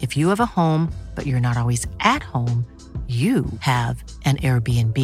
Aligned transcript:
If 0.00 0.16
you 0.16 0.28
have 0.28 0.38
a 0.40 0.46
home, 0.46 0.92
but 1.14 1.26
you're 1.26 1.40
not 1.40 1.56
always 1.56 1.86
at 1.98 2.22
home, 2.22 2.64
you 3.08 3.44
have 3.60 4.04
an 4.24 4.36
Airbnb. 4.36 4.96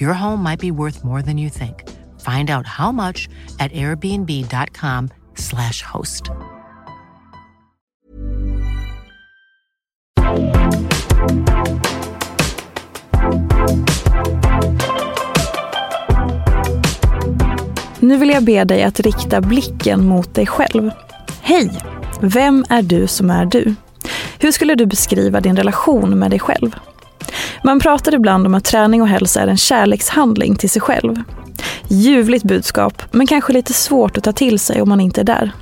Your 0.00 0.14
home 0.14 0.42
might 0.42 0.60
be 0.60 0.70
worth 0.70 1.04
more 1.04 1.22
than 1.22 1.38
you 1.38 1.50
think. 1.50 1.84
Find 2.20 2.50
out 2.50 2.66
how 2.66 2.92
much 2.92 3.28
at 3.60 3.72
airbnb.com/slash 3.72 5.82
host. 5.82 6.30
Nu 18.00 18.16
vill 18.16 18.28
jag 18.28 18.44
be 18.44 18.64
dig 18.64 18.82
att 18.82 19.00
rikta 19.00 19.40
blicken 19.40 20.06
mot 20.06 20.34
dig 20.34 20.46
själv. 20.46 20.90
Hej! 21.42 21.70
Vem 22.20 22.64
är 22.68 22.82
du 22.82 23.06
som 23.06 23.30
är 23.30 23.46
du? 23.46 23.74
Hur 24.38 24.52
skulle 24.52 24.74
du 24.74 24.86
beskriva 24.86 25.40
din 25.40 25.56
relation 25.56 26.18
med 26.18 26.30
dig 26.30 26.38
själv? 26.38 26.76
Man 27.64 27.80
pratar 27.80 28.14
ibland 28.14 28.46
om 28.46 28.54
att 28.54 28.64
träning 28.64 29.02
och 29.02 29.08
hälsa 29.08 29.40
är 29.40 29.46
en 29.46 29.56
kärlekshandling 29.56 30.56
till 30.56 30.70
sig 30.70 30.82
själv. 30.82 31.22
Ljuvligt 31.88 32.44
budskap, 32.44 33.02
men 33.10 33.26
kanske 33.26 33.52
lite 33.52 33.72
svårt 33.72 34.18
att 34.18 34.24
ta 34.24 34.32
till 34.32 34.58
sig 34.58 34.82
om 34.82 34.88
man 34.88 35.00
inte 35.00 35.20
är 35.20 35.24
där. 35.24 35.52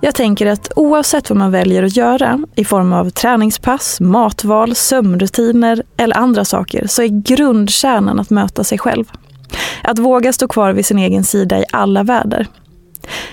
Jag 0.00 0.14
tänker 0.14 0.46
att 0.46 0.72
oavsett 0.76 1.30
vad 1.30 1.36
man 1.36 1.50
väljer 1.50 1.82
att 1.82 1.96
göra 1.96 2.44
i 2.54 2.64
form 2.64 2.92
av 2.92 3.10
träningspass, 3.10 4.00
matval, 4.00 4.74
sömnrutiner 4.74 5.82
eller 5.96 6.16
andra 6.16 6.44
saker 6.44 6.86
så 6.86 7.02
är 7.02 7.08
grundkärnan 7.08 8.20
att 8.20 8.30
möta 8.30 8.64
sig 8.64 8.78
själv. 8.78 9.04
Att 9.82 9.98
våga 9.98 10.32
stå 10.32 10.48
kvar 10.48 10.72
vid 10.72 10.86
sin 10.86 10.98
egen 10.98 11.24
sida 11.24 11.58
i 11.58 11.64
alla 11.72 12.02
väder. 12.02 12.46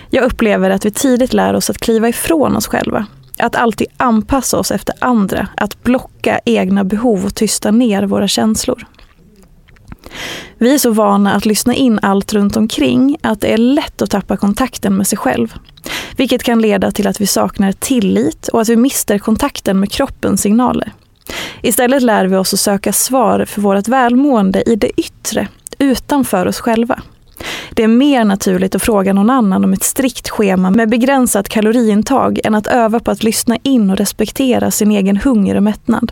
Jag 0.09 0.23
upplever 0.23 0.69
att 0.69 0.85
vi 0.85 0.91
tidigt 0.91 1.33
lär 1.33 1.53
oss 1.53 1.69
att 1.69 1.78
kliva 1.78 2.09
ifrån 2.09 2.55
oss 2.55 2.67
själva 2.67 3.05
att 3.38 3.55
alltid 3.55 3.88
anpassa 3.97 4.57
oss 4.59 4.71
efter 4.71 4.95
andra, 4.99 5.47
att 5.57 5.83
blocka 5.83 6.39
egna 6.45 6.83
behov 6.83 7.25
och 7.25 7.35
tysta 7.35 7.71
ner 7.71 8.03
våra 8.03 8.27
känslor. 8.27 8.88
Vi 10.57 10.73
är 10.73 10.77
så 10.77 10.91
vana 10.91 11.33
att 11.33 11.45
lyssna 11.45 11.75
in 11.75 11.99
allt 12.01 12.33
runt 12.33 12.57
omkring 12.57 13.17
att 13.22 13.41
det 13.41 13.53
är 13.53 13.57
lätt 13.57 14.01
att 14.01 14.09
tappa 14.09 14.38
kontakten 14.38 14.97
med 14.97 15.07
sig 15.07 15.17
själv. 15.17 15.53
Vilket 16.17 16.43
kan 16.43 16.61
leda 16.61 16.91
till 16.91 17.07
att 17.07 17.22
vi 17.22 17.27
saknar 17.27 17.72
tillit 17.72 18.47
och 18.47 18.61
att 18.61 18.69
vi 18.69 18.75
mister 18.75 19.17
kontakten 19.19 19.79
med 19.79 19.91
kroppens 19.91 20.41
signaler. 20.41 20.91
Istället 21.61 22.03
lär 22.03 22.25
vi 22.25 22.35
oss 22.35 22.53
att 22.53 22.59
söka 22.59 22.93
svar 22.93 23.45
för 23.45 23.61
vårt 23.61 23.88
välmående 23.88 24.63
i 24.69 24.75
det 24.75 24.99
yttre, 24.99 25.47
utanför 25.79 26.45
oss 26.45 26.59
själva. 26.59 27.01
Det 27.71 27.83
är 27.83 27.88
mer 27.88 28.25
naturligt 28.25 28.75
att 28.75 28.81
fråga 28.81 29.13
någon 29.13 29.29
annan 29.29 29.63
om 29.63 29.73
ett 29.73 29.83
strikt 29.83 30.29
schema 30.29 30.71
med 30.71 30.89
begränsat 30.89 31.49
kaloriintag 31.49 32.39
än 32.44 32.55
att 32.55 32.67
öva 32.67 32.99
på 32.99 33.11
att 33.11 33.23
lyssna 33.23 33.57
in 33.63 33.89
och 33.89 33.97
respektera 33.97 34.71
sin 34.71 34.91
egen 34.91 35.17
hunger 35.17 35.55
och 35.55 35.63
mättnad. 35.63 36.11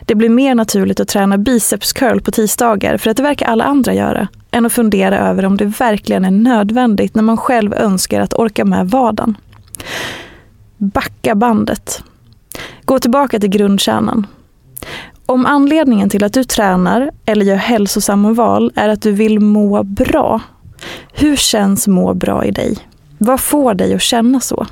Det 0.00 0.14
blir 0.14 0.28
mer 0.28 0.54
naturligt 0.54 1.00
att 1.00 1.08
träna 1.08 1.38
biceps 1.38 1.92
curl 1.92 2.20
på 2.20 2.30
tisdagar 2.30 2.96
för 2.96 3.10
att 3.10 3.16
det 3.16 3.22
verkar 3.22 3.46
alla 3.46 3.64
andra 3.64 3.94
göra, 3.94 4.28
än 4.50 4.66
att 4.66 4.72
fundera 4.72 5.18
över 5.18 5.44
om 5.44 5.56
det 5.56 5.64
verkligen 5.64 6.24
är 6.24 6.30
nödvändigt 6.30 7.14
när 7.14 7.22
man 7.22 7.36
själv 7.36 7.74
önskar 7.74 8.20
att 8.20 8.34
orka 8.34 8.64
med 8.64 8.90
vardagen. 8.90 9.36
Backa 10.76 11.34
bandet. 11.34 12.02
Gå 12.84 12.98
tillbaka 12.98 13.40
till 13.40 13.50
grundkärnan. 13.50 14.26
Om 15.26 15.46
anledningen 15.46 16.10
till 16.10 16.24
att 16.24 16.32
du 16.32 16.44
tränar 16.44 17.10
eller 17.26 17.44
gör 17.44 17.56
hälsosamma 17.56 18.32
val 18.32 18.72
är 18.74 18.88
att 18.88 19.02
du 19.02 19.12
vill 19.12 19.40
må 19.40 19.82
bra, 19.82 20.40
hur 21.12 21.36
känns 21.36 21.86
må 21.86 22.14
bra 22.14 22.44
i 22.44 22.50
dig? 22.50 22.78
Vad 23.18 23.40
får 23.40 23.74
dig 23.74 23.94
att 23.94 24.02
känna 24.02 24.40
så? 24.40 24.66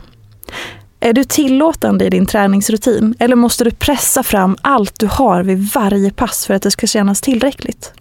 Är 1.01 1.13
du 1.13 1.25
tillåtande 1.25 2.05
i 2.05 2.11
din 2.11 2.27
träningsrutin 2.27 3.15
eller 3.19 3.37
måste 3.37 3.65
du 3.65 3.71
pressa 3.71 4.23
fram 4.23 4.57
allt 4.63 5.01
du 5.01 5.07
har 5.07 5.43
vid 5.43 5.69
varje 5.75 6.11
pass 6.11 6.47
för 6.47 6.55
att 6.55 6.63
det 6.63 6.71
ska 6.71 6.87
kännas 6.87 7.21
tillräckligt? 7.21 7.93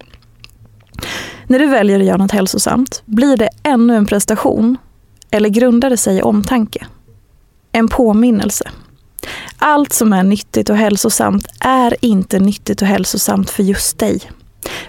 När 1.47 1.59
du 1.59 1.67
väljer 1.67 1.99
att 1.99 2.05
göra 2.05 2.17
något 2.17 2.31
hälsosamt, 2.31 3.01
blir 3.05 3.37
det 3.37 3.49
ännu 3.63 3.95
en 3.95 4.05
prestation 4.05 4.77
eller 5.31 5.49
grundar 5.49 5.89
det 5.89 5.97
sig 5.97 6.17
i 6.17 6.21
omtanke? 6.21 6.85
En 7.71 7.87
påminnelse? 7.87 8.69
Allt 9.57 9.93
som 9.93 10.13
är 10.13 10.23
nyttigt 10.23 10.69
och 10.69 10.77
hälsosamt 10.77 11.47
är 11.59 11.95
inte 12.01 12.39
nyttigt 12.39 12.81
och 12.81 12.87
hälsosamt 12.87 13.49
för 13.49 13.63
just 13.63 13.99
dig. 13.99 14.19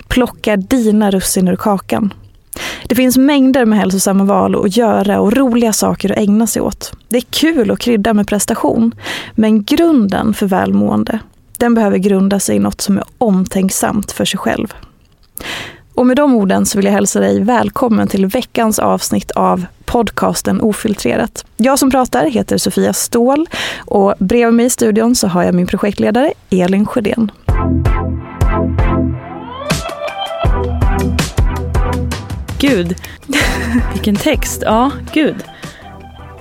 Plocka 0.08 0.56
dina 0.56 1.10
russin 1.10 1.48
ur 1.48 1.56
kakan. 1.56 2.14
Det 2.86 2.94
finns 2.94 3.16
mängder 3.16 3.64
med 3.64 3.78
hälsosamma 3.78 4.24
val 4.24 4.64
att 4.64 4.76
göra 4.76 5.20
och 5.20 5.36
roliga 5.36 5.72
saker 5.72 6.12
att 6.12 6.18
ägna 6.18 6.46
sig 6.46 6.62
åt. 6.62 6.92
Det 7.08 7.16
är 7.16 7.24
kul 7.30 7.70
att 7.70 7.78
krydda 7.78 8.14
med 8.14 8.28
prestation, 8.28 8.94
men 9.34 9.64
grunden 9.64 10.34
för 10.34 10.46
välmående, 10.46 11.18
den 11.58 11.74
behöver 11.74 11.98
grunda 11.98 12.40
sig 12.40 12.56
i 12.56 12.58
något 12.58 12.80
som 12.80 12.98
är 12.98 13.04
omtänksamt 13.18 14.12
för 14.12 14.24
sig 14.24 14.38
själv. 14.38 14.74
Och 15.94 16.06
med 16.06 16.16
de 16.16 16.34
orden 16.34 16.66
så 16.66 16.78
vill 16.78 16.84
jag 16.84 16.92
hälsa 16.92 17.20
dig 17.20 17.40
välkommen 17.40 18.08
till 18.08 18.26
veckans 18.26 18.78
avsnitt 18.78 19.30
av 19.30 19.66
podcasten 19.92 20.60
Ofiltrerat. 20.60 21.44
Jag 21.56 21.78
som 21.78 21.90
pratar 21.90 22.26
heter 22.26 22.58
Sofia 22.58 22.92
Ståhl 22.92 23.46
och 23.78 24.14
bredvid 24.18 24.54
mig 24.54 24.66
i 24.66 24.70
studion 24.70 25.14
så 25.14 25.28
har 25.28 25.42
jag 25.42 25.54
min 25.54 25.66
projektledare 25.66 26.32
Elin 26.50 26.86
Sjödén. 26.86 27.30
Gud, 32.58 32.96
vilken 33.92 34.16
text. 34.16 34.62
Ja, 34.66 34.90
gud. 35.12 35.36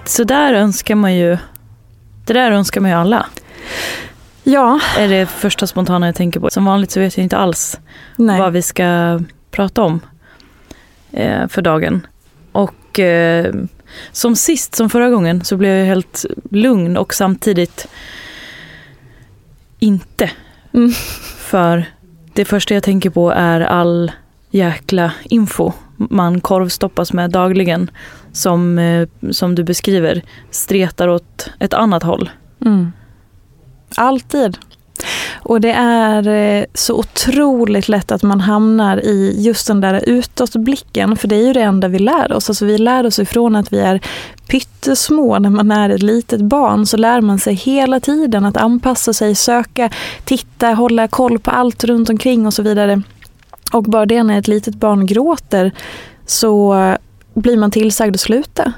Så 0.05 0.23
där 0.23 0.53
önskar 0.53 0.95
man 0.95 1.15
ju, 1.15 1.37
det 2.25 2.33
där 2.33 2.51
önskar 2.51 2.81
man 2.81 2.91
ju 2.91 2.97
alla. 2.97 3.25
Ja. 4.43 4.79
Är 4.97 5.07
det 5.07 5.25
första 5.25 5.67
spontana 5.67 6.05
jag 6.05 6.15
tänker 6.15 6.39
på. 6.39 6.49
Som 6.49 6.65
vanligt 6.65 6.91
så 6.91 6.99
vet 6.99 7.17
jag 7.17 7.23
inte 7.23 7.37
alls 7.37 7.79
Nej. 8.15 8.39
vad 8.39 8.53
vi 8.53 8.61
ska 8.61 9.19
prata 9.51 9.81
om 9.81 9.99
eh, 11.11 11.47
för 11.47 11.61
dagen. 11.61 12.07
Och 12.51 12.99
eh, 12.99 13.53
som 14.11 14.35
sist, 14.35 14.75
som 14.75 14.89
förra 14.89 15.09
gången, 15.09 15.43
så 15.43 15.57
blev 15.57 15.77
jag 15.77 15.85
helt 15.85 16.25
lugn 16.49 16.97
och 16.97 17.13
samtidigt 17.13 17.87
inte. 19.79 20.31
Mm. 20.73 20.91
För 21.37 21.85
det 22.33 22.45
första 22.45 22.73
jag 22.73 22.83
tänker 22.83 23.09
på 23.09 23.31
är 23.31 23.61
all 23.61 24.11
jäkla 24.51 25.11
info 25.23 25.71
man 26.09 26.41
korvstoppas 26.41 27.13
med 27.13 27.31
dagligen. 27.31 27.91
Som, 28.31 28.79
eh, 28.79 29.07
som 29.31 29.55
du 29.55 29.63
beskriver, 29.63 30.21
stretar 30.51 31.07
åt 31.07 31.49
ett 31.59 31.73
annat 31.73 32.03
håll. 32.03 32.29
Mm. 32.65 32.91
Alltid. 33.95 34.57
Och 35.33 35.61
det 35.61 35.71
är 35.71 36.27
eh, 36.27 36.65
så 36.73 36.95
otroligt 36.95 37.89
lätt 37.89 38.11
att 38.11 38.23
man 38.23 38.41
hamnar 38.41 39.05
i 39.05 39.35
just 39.37 39.67
den 39.67 39.81
där 39.81 40.09
utåtblicken, 40.09 41.15
för 41.15 41.27
det 41.27 41.35
är 41.35 41.47
ju 41.47 41.53
det 41.53 41.61
enda 41.61 41.87
vi 41.87 41.99
lär 41.99 42.33
oss. 42.33 42.49
Alltså 42.49 42.65
vi 42.65 42.77
lär 42.77 43.05
oss 43.05 43.19
ifrån 43.19 43.55
att 43.55 43.73
vi 43.73 43.79
är 43.79 44.01
pyttesmå, 44.47 45.39
när 45.39 45.49
man 45.49 45.71
är 45.71 45.89
ett 45.89 46.03
litet 46.03 46.41
barn 46.41 46.85
så 46.85 46.97
lär 46.97 47.21
man 47.21 47.39
sig 47.39 47.53
hela 47.53 47.99
tiden 47.99 48.45
att 48.45 48.57
anpassa 48.57 49.13
sig, 49.13 49.35
söka, 49.35 49.89
titta, 50.25 50.67
hålla 50.67 51.07
koll 51.07 51.39
på 51.39 51.51
allt 51.51 51.83
runt 51.83 52.09
omkring 52.09 52.45
och 52.45 52.53
så 52.53 52.63
vidare. 52.63 53.01
Och 53.71 53.83
bara 53.83 54.05
det 54.05 54.23
när 54.23 54.39
ett 54.39 54.47
litet 54.47 54.75
barn 54.75 55.05
gråter 55.05 55.71
så 56.25 56.75
blir 57.33 57.57
man 57.57 57.71
tillsagd 57.71 58.15
att 58.15 58.21
sluta. 58.21 58.73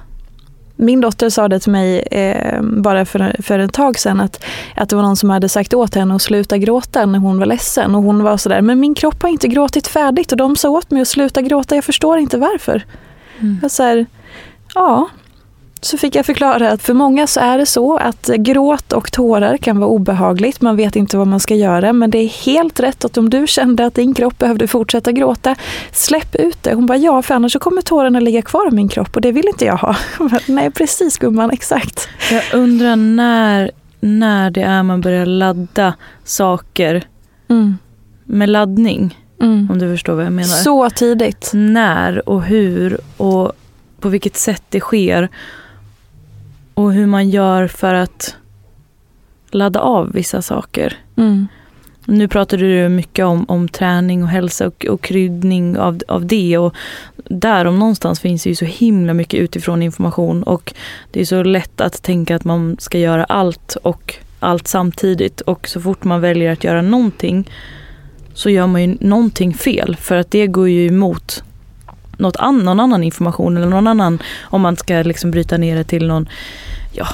Min 0.76 1.02
dotter 1.02 1.30
sa 1.30 1.48
det 1.48 1.60
till 1.60 1.72
mig 1.72 2.00
eh, 2.00 2.62
bara 2.62 3.06
för, 3.06 3.42
för 3.42 3.60
ett 3.60 3.74
tag 3.74 4.00
sedan 4.00 4.20
att, 4.20 4.44
att 4.76 4.90
det 4.90 4.96
var 4.96 5.04
någon 5.04 5.16
som 5.16 5.30
hade 5.30 5.50
sagt 5.50 5.74
åt 5.74 5.96
henne 5.96 6.16
att 6.16 6.22
sluta 6.22 6.58
gråta 6.58 7.06
när 7.06 7.20
hon 7.20 7.40
var 7.40 7.46
ledsen. 7.46 7.96
Och 7.96 8.04
hon 8.04 8.24
var 8.24 8.38
sådär, 8.38 8.62
men 8.62 8.80
min 8.80 8.96
kropp 8.96 9.22
har 9.22 9.30
inte 9.30 9.48
gråtit 9.48 9.88
färdigt 9.88 10.32
och 10.32 10.38
de 10.38 10.56
sa 10.56 10.70
åt 10.70 10.92
mig 10.92 11.02
att 11.02 11.08
sluta 11.08 11.42
gråta, 11.42 11.76
jag 11.76 11.84
förstår 11.84 12.18
inte 12.18 12.38
varför. 12.38 12.86
Mm. 13.40 13.60
Jag 13.62 13.72
så 13.72 13.84
här, 13.84 14.06
ja, 14.76 15.10
så 15.86 15.98
fick 15.98 16.16
jag 16.16 16.26
förklara 16.26 16.72
att 16.72 16.82
för 16.82 16.94
många 16.94 17.28
så 17.28 17.40
är 17.40 17.58
det 17.58 17.66
så 17.66 17.98
att 17.98 18.30
gråt 18.38 18.94
och 18.94 19.12
tårar 19.12 19.58
kan 19.58 19.80
vara 19.80 19.90
obehagligt. 19.90 20.62
Man 20.62 20.76
vet 20.76 20.96
inte 20.96 21.18
vad 21.18 21.28
man 21.28 21.40
ska 21.40 21.56
göra 21.56 21.94
men 21.94 22.12
det 22.12 22.18
är 22.18 22.28
helt 22.28 22.80
rätt 22.80 23.06
att 23.06 23.18
om 23.18 23.30
du 23.30 23.48
kände 23.48 23.86
att 23.86 23.96
din 23.96 24.14
kropp 24.14 24.38
behövde 24.38 24.68
fortsätta 24.68 25.12
gråta, 25.12 25.56
släpp 25.92 26.36
ut 26.36 26.64
det. 26.64 26.74
Hon 26.74 26.86
bara 26.86 26.98
ja, 26.98 27.22
för 27.22 27.36
annars 27.36 27.54
så 27.54 27.60
kommer 27.60 27.82
tårarna 27.82 28.20
ligga 28.20 28.42
kvar 28.42 28.68
i 28.68 28.76
min 28.76 28.88
kropp 28.88 29.16
och 29.16 29.22
det 29.22 29.32
vill 29.32 29.48
inte 29.48 29.66
jag 29.66 29.78
ha. 29.78 29.96
Nej 30.46 30.72
precis 30.72 31.18
gumman, 31.18 31.52
exakt. 31.52 32.08
Jag 32.32 32.44
undrar 32.54 32.96
när, 32.96 33.72
när 34.00 34.52
det 34.52 34.62
är 34.62 34.84
man 34.84 35.02
börjar 35.02 35.26
ladda 35.26 35.94
saker 36.24 37.04
mm. 37.50 37.78
med 38.24 38.50
laddning. 38.50 39.20
Mm. 39.42 39.68
Om 39.72 39.80
du 39.80 39.94
förstår 39.94 40.14
vad 40.14 40.26
jag 40.26 40.34
menar. 40.34 40.48
Så 40.48 40.90
tidigt. 40.90 41.52
När 41.54 42.30
och 42.30 42.44
hur 42.44 42.98
och 43.18 43.52
på 44.00 44.10
vilket 44.10 44.38
sätt 44.38 44.64
det 44.70 44.80
sker 44.80 45.30
och 46.74 46.94
hur 46.94 47.06
man 47.06 47.30
gör 47.30 47.68
för 47.68 47.94
att 47.94 48.36
ladda 49.52 49.80
av 49.80 50.12
vissa 50.12 50.42
saker. 50.42 50.98
Mm. 51.16 51.48
Nu 52.06 52.28
pratade 52.28 52.64
du 52.64 52.90
mycket 52.90 53.26
om, 53.26 53.46
om 53.48 53.68
träning 53.68 54.24
och 54.24 54.30
hälsa 54.30 54.68
och, 54.68 54.86
och 54.86 55.02
kryddning 55.02 55.78
av, 55.78 56.00
av 56.08 56.26
det. 56.26 56.58
Och 56.58 56.76
där 57.16 57.66
om 57.66 57.80
någonstans 57.80 58.20
finns 58.20 58.44
det 58.44 58.50
ju 58.50 58.56
så 58.56 58.66
himla 58.66 59.14
mycket 59.14 59.40
utifrån 59.40 59.82
information 59.82 60.44
och 60.44 60.74
det 61.12 61.22
är 61.22 61.26
så 61.26 61.44
lätt 61.44 61.82
att 61.82 62.04
tänka 62.04 62.36
att 62.36 62.44
man 62.44 62.78
ska 62.80 63.00
göra 63.00 63.24
allt 63.24 63.76
och 63.84 64.16
allt 64.40 64.68
samtidigt. 64.68 65.42
Och 65.42 65.68
så 65.68 65.82
fort 65.82 66.04
man 66.04 66.22
väljer 66.22 66.52
att 66.52 66.64
göra 66.64 66.82
någonting 66.82 67.50
så 68.34 68.50
gör 68.50 68.68
man 68.68 68.82
ju 68.82 68.98
någonting 69.00 69.54
fel 69.54 69.96
för 69.96 70.16
att 70.16 70.32
det 70.32 70.48
går 70.48 70.70
ju 70.70 70.88
emot 70.88 71.44
något 72.24 72.36
an, 72.36 72.60
någon 72.60 72.80
annan 72.80 73.04
information 73.04 73.58
eller 73.58 73.68
någon 73.68 73.88
annan, 73.88 74.20
om 74.42 74.62
man 74.62 74.76
ska 74.78 74.94
liksom 74.94 75.32
bryta 75.32 75.58
ner 75.58 75.76
det 75.76 75.84
till 75.84 76.08
någon, 76.08 76.30
ja, 76.92 77.08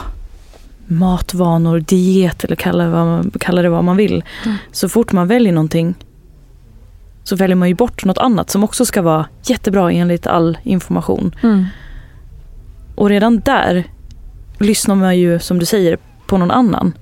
matvanor, 0.88 1.80
diet 1.80 2.44
eller 2.44 2.56
kalla 2.56 2.84
det 2.84 2.90
vad 2.90 3.06
man, 3.06 3.32
kalla 3.40 3.62
det 3.62 3.70
vad 3.70 3.84
man 3.84 3.98
vill. 3.98 4.24
Mm. 4.46 4.58
Så 4.72 4.90
fort 4.90 5.12
man 5.12 5.28
väljer 5.28 5.54
någonting 5.54 5.96
så 7.24 7.36
väljer 7.36 7.56
man 7.56 7.68
ju 7.68 7.76
bort 7.76 8.06
något 8.06 8.18
annat 8.18 8.50
som 8.50 8.64
också 8.64 8.86
ska 8.86 9.02
vara 9.02 9.26
jättebra 9.44 9.92
enligt 9.92 10.28
all 10.28 10.58
information. 10.64 11.36
Mm. 11.44 11.66
Och 12.96 13.10
redan 13.10 13.40
där 13.40 13.84
lyssnar 14.60 14.96
man 14.96 15.18
ju, 15.18 15.40
som 15.40 15.60
du 15.60 15.66
säger, 15.66 15.98
på 16.28 16.38
någon 16.38 16.52
annan. 16.52 16.94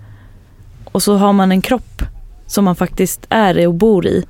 Och 0.85 1.03
så 1.03 1.17
har 1.17 1.33
man 1.33 1.51
en 1.51 1.61
kropp 1.61 2.01
som 2.47 2.65
man 2.65 2.75
faktiskt 2.75 3.25
är 3.29 3.57
i 3.57 3.65
och 3.65 3.73
bor 3.73 4.07
i. 4.07 4.23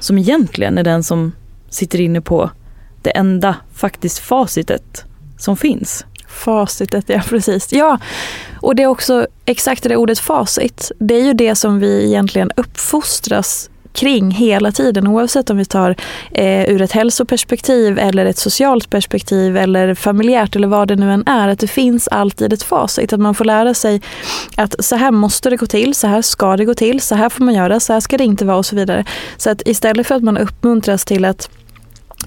Som 0.00 0.18
egentligen 0.18 0.78
är 0.78 0.84
den 0.84 1.02
som 1.02 1.32
sitter 1.68 2.00
inne 2.00 2.20
på 2.20 2.50
det 3.04 3.10
enda 3.10 3.56
faktiskt 3.74 4.18
facitet 4.18 5.04
som 5.38 5.56
finns. 5.56 6.04
Facitet, 6.28 7.04
ja 7.08 7.22
precis. 7.28 7.72
Ja, 7.72 7.98
och 8.60 8.76
det 8.76 8.82
är 8.82 8.86
också 8.86 9.26
exakt 9.44 9.82
det 9.82 9.96
ordet 9.96 10.18
facit. 10.18 10.92
Det 10.98 11.14
är 11.14 11.24
ju 11.24 11.32
det 11.32 11.54
som 11.54 11.80
vi 11.80 12.06
egentligen 12.06 12.50
uppfostras 12.56 13.70
kring 13.92 14.30
hela 14.30 14.72
tiden 14.72 15.06
oavsett 15.06 15.50
om 15.50 15.56
vi 15.56 15.64
tar 15.64 15.96
eh, 16.30 16.70
ur 16.70 16.82
ett 16.82 16.92
hälsoperspektiv 16.92 17.98
eller 17.98 18.26
ett 18.26 18.38
socialt 18.38 18.90
perspektiv 18.90 19.56
eller 19.56 19.94
familjärt 19.94 20.56
eller 20.56 20.68
vad 20.68 20.88
det 20.88 20.96
nu 20.96 21.12
än 21.12 21.26
är. 21.26 21.48
Att 21.48 21.58
det 21.58 21.66
finns 21.66 22.08
alltid 22.08 22.52
ett 22.52 22.62
facit. 22.62 23.12
Att 23.12 23.20
man 23.20 23.34
får 23.34 23.44
lära 23.44 23.74
sig 23.74 24.00
att 24.56 24.84
så 24.84 24.96
här 24.96 25.10
måste 25.10 25.50
det 25.50 25.56
gå 25.56 25.66
till, 25.66 25.94
så 25.94 26.06
här 26.06 26.22
ska 26.22 26.56
det 26.56 26.64
gå 26.64 26.74
till, 26.74 27.00
så 27.00 27.14
här 27.14 27.28
får 27.28 27.44
man 27.44 27.54
göra, 27.54 27.80
så 27.80 27.92
här 27.92 28.00
ska 28.00 28.18
det 28.18 28.24
inte 28.24 28.44
vara 28.44 28.56
och 28.56 28.66
så 28.66 28.76
vidare. 28.76 29.04
Så 29.36 29.50
att 29.50 29.62
istället 29.68 30.06
för 30.06 30.14
att 30.14 30.22
man 30.22 30.38
uppmuntras 30.38 31.04
till 31.04 31.24
att 31.24 31.50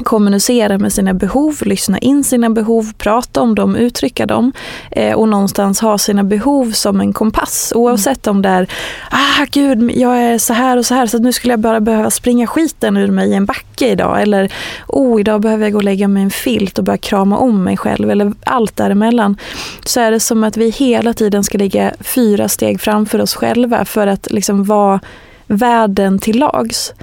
kommunicera 0.03 0.77
med 0.77 0.94
sina 0.94 1.13
behov, 1.13 1.57
lyssna 1.62 1.97
in 1.97 2.24
sina 2.24 2.50
behov, 2.50 2.94
prata 2.97 3.42
om 3.42 3.56
dem, 3.56 3.75
uttrycka 3.75 4.25
dem 4.25 4.53
eh, 4.92 5.13
och 5.13 5.30
någonstans 5.30 5.80
ha 5.80 5.97
sina 5.97 6.24
behov 6.24 6.71
som 6.71 7.01
en 7.01 7.13
kompass. 7.13 7.74
Oavsett 7.75 8.27
om 8.27 8.42
det 8.42 8.50
är, 8.50 8.68
ah 9.12 9.45
gud, 9.51 9.92
jag 9.95 10.18
är 10.18 10.38
så 10.38 10.53
här 10.53 10.77
och 10.77 10.86
så 10.86 10.94
här 10.94 11.07
så 11.07 11.18
nu 11.18 11.33
skulle 11.33 11.53
jag 11.53 11.59
bara 11.59 11.80
behöva 11.80 12.09
springa 12.09 12.47
skiten 12.47 12.97
ur 12.97 13.12
mig 13.12 13.30
i 13.30 13.33
en 13.33 13.45
backe 13.45 13.88
idag. 13.88 14.21
Eller, 14.21 14.53
oh, 14.88 15.19
idag 15.19 15.42
behöver 15.42 15.63
jag 15.63 15.74
gå 15.74 15.77
och 15.77 15.83
lägga 15.83 16.07
mig 16.07 16.21
i 16.21 16.24
en 16.24 16.31
filt 16.31 16.77
och 16.77 16.83
börja 16.83 16.97
krama 16.97 17.38
om 17.38 17.63
mig 17.63 17.77
själv. 17.77 18.12
Eller 18.12 18.33
allt 18.44 18.75
däremellan. 18.75 19.38
Så 19.86 20.00
är 20.00 20.12
det 20.12 20.19
som 20.19 20.44
att 20.44 20.57
vi 20.57 20.69
hela 20.69 21.13
tiden 21.13 21.44
ska 21.44 21.57
ligga 21.57 21.94
fyra 22.00 22.47
steg 22.50 22.81
framför 22.81 23.21
oss 23.21 23.36
själva 23.36 23.86
för 23.86 24.07
att 24.07 24.31
liksom 24.31 24.63
vara 24.63 25.00
världen 25.47 26.19
till 26.19 26.39
lags. 26.39 26.94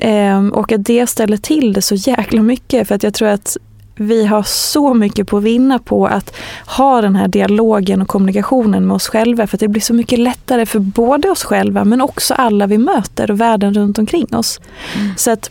Eh, 0.00 0.46
och 0.46 0.72
att 0.72 0.84
det 0.84 1.06
ställer 1.06 1.36
till 1.36 1.72
det 1.72 1.82
så 1.82 1.94
jäkla 1.94 2.42
mycket 2.42 2.88
för 2.88 2.94
att 2.94 3.02
jag 3.02 3.14
tror 3.14 3.28
att 3.28 3.56
vi 3.94 4.26
har 4.26 4.42
så 4.42 4.94
mycket 4.94 5.28
på 5.28 5.36
att 5.36 5.42
vinna 5.42 5.78
på 5.78 6.06
att 6.06 6.36
ha 6.66 7.00
den 7.00 7.16
här 7.16 7.28
dialogen 7.28 8.02
och 8.02 8.08
kommunikationen 8.08 8.86
med 8.86 8.94
oss 8.94 9.08
själva. 9.08 9.46
För 9.46 9.56
att 9.56 9.60
det 9.60 9.68
blir 9.68 9.82
så 9.82 9.94
mycket 9.94 10.18
lättare 10.18 10.66
för 10.66 10.78
både 10.78 11.30
oss 11.30 11.44
själva 11.44 11.84
men 11.84 12.00
också 12.00 12.34
alla 12.34 12.66
vi 12.66 12.78
möter 12.78 13.30
och 13.30 13.40
världen 13.40 13.74
runt 13.74 13.98
omkring 13.98 14.34
oss. 14.34 14.60
Mm. 14.96 15.12
Så 15.16 15.30
att 15.30 15.50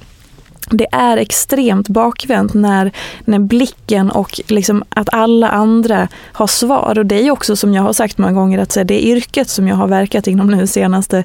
det 0.69 0.87
är 0.91 1.17
extremt 1.17 1.87
bakvänt 1.87 2.53
när, 2.53 2.91
när 3.25 3.39
blicken 3.39 4.11
och 4.11 4.41
liksom 4.47 4.83
att 4.89 5.09
alla 5.11 5.49
andra 5.49 6.07
har 6.33 6.47
svar. 6.47 6.97
Och 6.97 7.05
det 7.05 7.27
är 7.27 7.31
också 7.31 7.55
som 7.55 7.73
jag 7.73 7.83
har 7.83 7.93
sagt 7.93 8.17
många 8.17 8.33
gånger 8.33 8.59
att 8.59 8.77
det 8.85 9.05
yrket 9.05 9.49
som 9.49 9.67
jag 9.67 9.75
har 9.75 9.87
verkat 9.87 10.27
inom 10.27 10.47
nu 10.47 10.67
senaste 10.67 11.23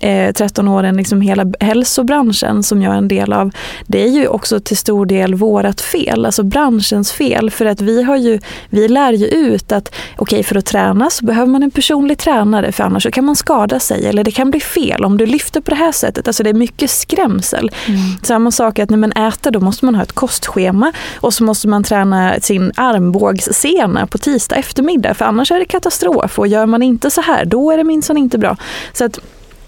eh, 0.00 0.32
13 0.32 0.68
åren, 0.68 0.96
liksom 0.96 1.20
hela 1.20 1.46
hälsobranschen 1.60 2.62
som 2.62 2.82
jag 2.82 2.94
är 2.94 2.98
en 2.98 3.08
del 3.08 3.32
av. 3.32 3.50
Det 3.86 4.04
är 4.04 4.08
ju 4.08 4.26
också 4.26 4.60
till 4.60 4.76
stor 4.76 5.06
del 5.06 5.34
vårat 5.34 5.80
fel, 5.80 6.26
alltså 6.26 6.42
branschens 6.42 7.12
fel. 7.12 7.50
För 7.50 7.66
att 7.66 7.80
vi, 7.80 8.02
har 8.02 8.16
ju, 8.16 8.38
vi 8.70 8.88
lär 8.88 9.12
ju 9.12 9.26
ut 9.26 9.72
att 9.72 9.88
okej 9.88 10.36
okay, 10.36 10.42
för 10.42 10.56
att 10.56 10.66
träna 10.66 11.10
så 11.10 11.24
behöver 11.24 11.46
man 11.46 11.62
en 11.62 11.70
personlig 11.70 12.18
tränare 12.18 12.72
för 12.72 12.84
annars 12.84 13.02
så 13.02 13.10
kan 13.10 13.24
man 13.24 13.36
skada 13.36 13.80
sig 13.80 14.06
eller 14.06 14.24
det 14.24 14.30
kan 14.30 14.50
bli 14.50 14.60
fel 14.60 15.04
om 15.04 15.18
du 15.18 15.26
lyfter 15.26 15.60
på 15.60 15.70
det 15.70 15.76
här 15.76 15.92
sättet. 15.92 16.26
Alltså 16.26 16.42
det 16.42 16.50
är 16.50 16.54
mycket 16.54 16.90
skrämsel. 16.90 17.70
Mm. 17.88 18.00
Samma 18.22 18.50
sak 18.50 18.78
att 18.82 18.90
när 18.90 18.98
man 18.98 19.12
äter 19.12 19.50
då 19.50 19.60
måste 19.60 19.84
man 19.84 19.94
ha 19.94 20.02
ett 20.02 20.12
kostschema 20.12 20.92
och 21.16 21.34
så 21.34 21.44
måste 21.44 21.68
man 21.68 21.84
träna 21.84 22.34
sin 22.40 22.72
armbågssena 22.76 24.06
på 24.06 24.18
tisdag 24.18 24.56
eftermiddag 24.56 25.14
för 25.14 25.24
annars 25.24 25.52
är 25.52 25.58
det 25.58 25.64
katastrof 25.64 26.38
och 26.38 26.46
gör 26.46 26.66
man 26.66 26.82
inte 26.82 27.10
så 27.10 27.20
här 27.20 27.44
då 27.44 27.70
är 27.70 27.76
det 27.76 27.84
minsann 27.84 28.16
inte 28.16 28.38
bra. 28.38 28.56
Så 28.92 29.04
att, 29.04 29.18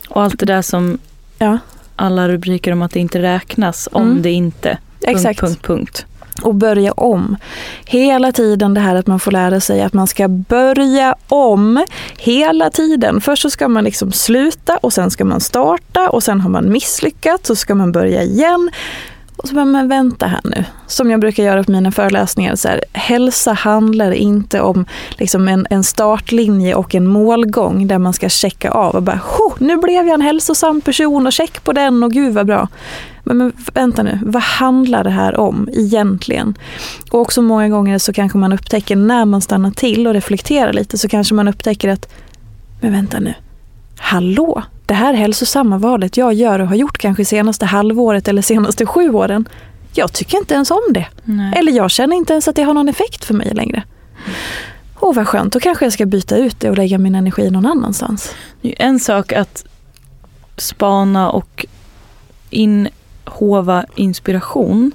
och 0.09 0.23
allt 0.23 0.39
det 0.39 0.47
där 0.47 0.63
som 0.63 0.99
ja. 1.39 1.59
alla 1.97 2.29
rubriker 2.29 2.73
om 2.73 2.83
att 2.83 2.93
det 2.93 3.01
inte 3.01 3.23
räknas 3.23 3.89
om 3.93 4.03
mm. 4.03 4.23
det 4.23 4.31
inte. 4.31 4.79
Exakt. 5.01 5.41
Punkt, 5.41 5.63
punkt, 5.63 5.67
punkt 5.67 6.07
och 6.43 6.55
börja 6.55 6.93
om. 6.93 7.37
Hela 7.85 8.33
tiden 8.33 8.75
det 8.75 8.81
här 8.81 8.95
att 8.95 9.07
man 9.07 9.21
får 9.21 9.33
lära 9.33 9.61
sig 9.61 9.83
att 9.83 9.93
man 9.93 10.07
ska 10.07 10.29
börja 10.29 11.15
om 11.29 11.85
hela 12.19 12.71
tiden. 12.71 13.21
Först 13.21 13.43
så 13.43 13.51
ska 13.51 13.69
man 13.69 13.85
liksom 13.85 14.13
sluta 14.13 14.77
och 14.77 14.93
sen 14.93 15.11
ska 15.11 15.25
man 15.25 15.41
starta 15.41 16.11
och 16.11 16.23
sen 16.23 16.41
har 16.41 16.51
man 16.51 16.73
misslyckats 16.73 17.51
och 17.51 17.57
så 17.59 17.61
ska 17.61 17.75
man 17.75 17.93
börja 17.93 18.23
igen. 18.23 18.71
Och 19.37 19.49
så 19.49 19.55
bara, 19.55 19.65
men 19.65 19.89
vänta 19.89 20.27
här 20.27 20.41
nu. 20.45 20.65
Som 20.87 21.11
jag 21.11 21.21
brukar 21.21 21.43
göra 21.43 21.65
på 21.65 21.71
mina 21.71 21.93
föreläsningar. 21.93 22.57
Så 22.57 22.69
här, 22.69 22.81
hälsa 22.93 23.53
handlar 23.53 24.13
inte 24.13 24.61
om 24.61 24.87
liksom 25.19 25.49
en, 25.49 25.67
en 25.71 25.85
startlinje 25.85 26.75
och 26.75 26.95
en 26.95 27.07
målgång 27.07 27.87
där 27.87 27.99
man 27.99 28.13
ska 28.13 28.29
checka 28.29 28.71
av 28.71 28.95
och 28.95 29.03
bara, 29.03 29.21
nu 29.59 29.77
blev 29.77 30.07
jag 30.07 30.15
en 30.15 30.21
hälsosam 30.21 30.81
person 30.81 31.27
och 31.27 31.33
check 31.33 31.65
på 31.65 31.73
den 31.73 32.03
och 32.03 32.13
gud 32.13 32.35
vad 32.35 32.47
bra. 32.47 32.69
Men, 33.25 33.37
men 33.37 33.53
vänta 33.75 34.03
nu, 34.03 34.19
vad 34.23 34.43
handlar 34.43 35.05
det 35.05 35.11
här 35.11 35.41
om 35.41 35.69
egentligen? 35.73 36.55
Och 37.11 37.21
också 37.21 37.43
många 37.43 37.69
gånger 37.69 37.99
så 37.99 38.13
kanske 38.13 38.39
man 38.39 38.53
upptäcker 38.53 38.97
när 38.97 39.25
man 39.25 39.41
stannar 39.41 39.71
till 39.71 40.07
och 40.07 40.15
reflekterar 40.15 40.73
lite 40.73 40.99
så 40.99 41.09
kanske 41.09 41.35
man 41.35 41.49
upptäcker 41.49 41.89
att, 41.89 42.09
men 42.81 42.93
vänta 42.93 43.21
nu, 43.21 43.35
hallå, 43.97 44.63
det 44.87 44.95
här 44.95 45.15
hälsosamma 45.15 45.79
valet 45.79 46.17
jag 46.17 46.35
gör 46.35 46.59
och 46.59 46.69
har 46.69 46.77
gjort 46.77 46.99
kanske 46.99 47.25
senaste 47.25 47.67
halvåret 47.67 48.29
eller 48.29 48.43
senaste 48.43 48.87
sju 48.87 49.11
åren. 49.11 49.49
Jag 49.93 50.13
tycker 50.13 50.39
inte 50.39 50.55
ens 50.55 50.71
om 50.71 50.83
det. 50.91 51.07
Nej. 51.25 51.53
Eller 51.57 51.73
jag 51.73 51.91
känner 51.91 52.17
inte 52.17 52.33
ens 52.33 52.49
att 52.49 52.57
det 52.57 52.63
har 52.63 52.75
någon 52.75 52.89
effekt 52.89 53.25
för 53.25 53.35
mig 53.35 53.55
längre. 53.55 53.83
Åh 55.01 55.11
oh, 55.11 55.15
vad 55.15 55.29
skönt, 55.29 55.53
då 55.53 55.61
kanske 55.61 55.85
jag 55.85 55.93
ska 55.93 56.07
byta 56.07 56.37
ut 56.37 56.61
det 56.61 56.71
och 56.71 56.77
lägga 56.77 56.99
min 56.99 57.15
energi 57.15 57.51
någon 57.51 57.67
annanstans. 57.67 58.35
Det 58.61 58.83
är 58.83 58.87
en 58.87 59.01
sak 59.01 59.33
att 59.33 59.65
spana 60.57 61.31
och 61.31 61.67
inhova 63.35 63.85
inspiration 63.95 64.93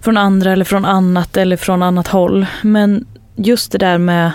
från 0.00 0.16
andra 0.16 0.52
eller 0.52 0.64
från 0.64 0.84
annat 0.84 1.36
eller 1.36 1.56
från 1.56 1.82
annat 1.82 2.08
håll. 2.08 2.46
Men 2.62 3.06
just 3.36 3.72
det 3.72 3.78
där 3.78 3.98
med 3.98 4.32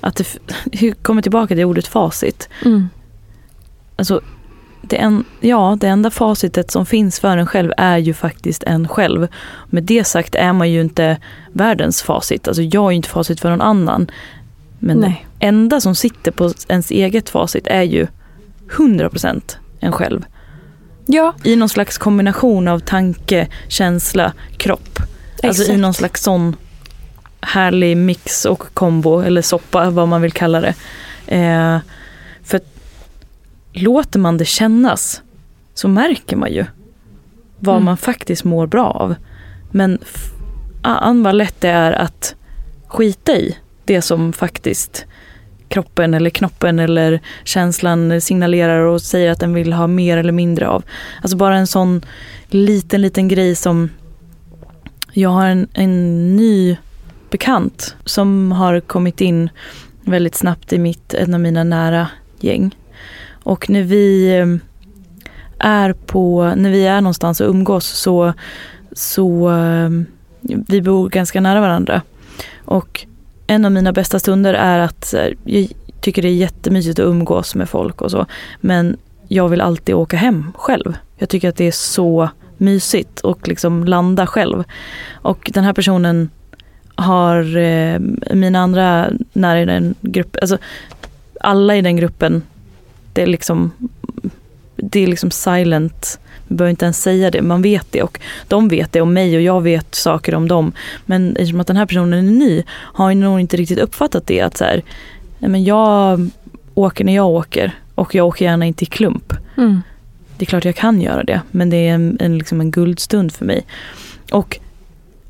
att 0.00 0.16
det 0.16 0.92
kommer 1.02 1.22
tillbaka 1.22 1.54
till 1.54 1.64
ordet 1.64 1.86
facit. 1.86 2.48
Mm. 2.64 2.88
Alltså, 3.96 4.20
det, 4.82 4.96
en, 4.96 5.24
ja, 5.40 5.76
det 5.80 5.88
enda 5.88 6.10
facitet 6.10 6.70
som 6.70 6.86
finns 6.86 7.20
för 7.20 7.36
en 7.36 7.46
själv 7.46 7.72
är 7.76 7.98
ju 7.98 8.14
faktiskt 8.14 8.62
en 8.62 8.88
själv. 8.88 9.28
Med 9.66 9.84
det 9.84 10.04
sagt 10.04 10.34
är 10.34 10.52
man 10.52 10.70
ju 10.70 10.80
inte 10.80 11.18
världens 11.52 12.02
facit. 12.02 12.48
Alltså 12.48 12.62
jag 12.62 12.86
är 12.86 12.90
ju 12.90 12.96
inte 12.96 13.08
facit 13.08 13.40
för 13.40 13.50
någon 13.50 13.60
annan. 13.60 14.10
Men 14.78 14.98
Nej. 14.98 15.26
det 15.38 15.46
enda 15.46 15.80
som 15.80 15.94
sitter 15.94 16.30
på 16.30 16.52
ens 16.68 16.90
eget 16.90 17.28
facit 17.30 17.66
är 17.66 17.82
ju 17.82 18.06
100% 18.68 19.56
en 19.80 19.92
själv. 19.92 20.24
Ja. 21.12 21.34
I 21.44 21.56
någon 21.56 21.68
slags 21.68 21.98
kombination 21.98 22.68
av 22.68 22.78
tanke, 22.78 23.48
känsla, 23.68 24.32
kropp. 24.56 24.98
Exakt. 24.98 25.44
Alltså 25.44 25.72
i 25.72 25.76
någon 25.76 25.94
slags 25.94 26.22
sån 26.22 26.56
härlig 27.40 27.96
mix 27.96 28.44
och 28.44 28.74
kombo 28.74 29.20
eller 29.20 29.42
soppa, 29.42 29.90
vad 29.90 30.08
man 30.08 30.22
vill 30.22 30.32
kalla 30.32 30.60
det. 30.60 30.74
Eh, 31.26 31.78
för 32.42 32.60
låter 33.72 34.18
man 34.18 34.36
det 34.36 34.44
kännas 34.44 35.22
så 35.74 35.88
märker 35.88 36.36
man 36.36 36.52
ju 36.52 36.64
vad 37.58 37.74
mm. 37.76 37.84
man 37.84 37.96
faktiskt 37.96 38.44
mår 38.44 38.66
bra 38.66 38.90
av. 38.90 39.14
Men 39.70 39.98
an 40.82 41.22
vad 41.22 41.34
lätt 41.34 41.60
det 41.60 41.68
är 41.68 41.92
att 41.92 42.34
skita 42.86 43.32
i 43.32 43.56
det 43.84 44.02
som 44.02 44.32
faktiskt 44.32 45.06
kroppen 45.70 46.14
eller 46.14 46.30
knoppen 46.30 46.78
eller 46.78 47.20
känslan 47.44 48.20
signalerar 48.20 48.80
och 48.80 49.02
säger 49.02 49.30
att 49.30 49.40
den 49.40 49.54
vill 49.54 49.72
ha 49.72 49.86
mer 49.86 50.16
eller 50.16 50.32
mindre 50.32 50.68
av. 50.68 50.84
Alltså 51.22 51.36
bara 51.36 51.56
en 51.56 51.66
sån 51.66 52.02
liten, 52.48 53.02
liten 53.02 53.28
grej 53.28 53.54
som 53.54 53.90
jag 55.12 55.30
har 55.30 55.46
en, 55.46 55.68
en 55.72 56.36
ny 56.36 56.76
bekant 57.30 57.96
som 58.04 58.52
har 58.52 58.80
kommit 58.80 59.20
in 59.20 59.50
väldigt 60.04 60.34
snabbt 60.34 60.72
i 60.72 60.78
mitt, 60.78 61.14
en 61.14 61.34
av 61.34 61.40
mina 61.40 61.64
nära 61.64 62.08
gäng. 62.40 62.76
Och 63.30 63.70
när 63.70 63.82
vi 63.82 64.34
ehm, 64.36 64.60
är 65.58 65.92
på, 65.92 66.52
när 66.56 66.70
vi 66.70 66.86
är 66.86 67.00
någonstans 67.00 67.40
och 67.40 67.48
umgås 67.48 67.86
så, 67.86 68.32
så 68.92 69.48
ehm, 69.48 70.06
vi 70.40 70.82
bor 70.82 71.08
ganska 71.08 71.40
nära 71.40 71.60
varandra. 71.60 72.02
Och 72.64 73.06
en 73.50 73.64
av 73.64 73.72
mina 73.72 73.92
bästa 73.92 74.18
stunder 74.18 74.54
är 74.54 74.78
att 74.78 75.14
eh, 75.14 75.26
jag 75.44 75.68
tycker 76.00 76.22
det 76.22 76.28
är 76.28 76.34
jättemysigt 76.34 76.98
att 76.98 77.04
umgås 77.04 77.54
med 77.54 77.68
folk 77.68 78.02
och 78.02 78.10
så. 78.10 78.26
Men 78.60 78.96
jag 79.28 79.48
vill 79.48 79.60
alltid 79.60 79.94
åka 79.94 80.16
hem 80.16 80.52
själv. 80.54 80.96
Jag 81.16 81.28
tycker 81.28 81.48
att 81.48 81.56
det 81.56 81.64
är 81.64 81.72
så 81.72 82.28
mysigt 82.56 83.20
och 83.20 83.48
liksom 83.48 83.84
landa 83.84 84.26
själv. 84.26 84.64
Och 85.12 85.50
den 85.54 85.64
här 85.64 85.72
personen 85.72 86.30
har 86.94 87.56
eh, 87.56 87.98
mina 88.34 88.58
andra 88.58 89.10
nära 89.32 89.60
i 89.60 89.64
den 89.64 89.94
gruppen, 90.00 90.40
alltså 90.40 90.58
alla 91.40 91.76
i 91.76 91.82
den 91.82 91.96
gruppen, 91.96 92.42
det 93.12 93.22
är 93.22 93.26
liksom, 93.26 93.70
det 94.76 95.00
är 95.00 95.06
liksom 95.06 95.30
silent. 95.30 96.18
Vi 96.50 96.56
behöver 96.56 96.70
inte 96.70 96.84
ens 96.84 97.02
säga 97.02 97.30
det, 97.30 97.42
man 97.42 97.62
vet 97.62 97.86
det 97.90 98.02
och 98.02 98.20
de 98.48 98.68
vet 98.68 98.92
det 98.92 99.00
om 99.00 99.12
mig 99.12 99.36
och 99.36 99.42
jag 99.42 99.60
vet 99.60 99.94
saker 99.94 100.34
om 100.34 100.48
dem. 100.48 100.72
Men 101.06 101.36
eftersom 101.36 101.60
att 101.60 101.66
den 101.66 101.76
här 101.76 101.86
personen 101.86 102.28
är 102.28 102.32
ny 102.32 102.62
har 102.70 103.14
nog 103.14 103.40
inte 103.40 103.56
riktigt 103.56 103.78
uppfattat 103.78 104.26
det 104.26 104.40
att 104.40 104.56
så 104.56 104.64
här, 104.64 104.82
nej 105.38 105.50
men 105.50 105.64
jag 105.64 106.30
åker 106.74 107.04
när 107.04 107.14
jag 107.14 107.28
åker 107.28 107.72
och 107.94 108.14
jag 108.14 108.26
åker 108.26 108.44
gärna 108.44 108.66
inte 108.66 108.84
i 108.84 108.86
klump. 108.86 109.32
Mm. 109.56 109.82
Det 110.36 110.44
är 110.44 110.46
klart 110.46 110.64
jag 110.64 110.76
kan 110.76 111.00
göra 111.00 111.22
det 111.22 111.40
men 111.50 111.70
det 111.70 111.76
är 111.76 111.94
en, 111.94 112.16
en, 112.20 112.38
liksom 112.38 112.60
en 112.60 112.70
guldstund 112.70 113.32
för 113.32 113.44
mig. 113.44 113.66
Och 114.30 114.58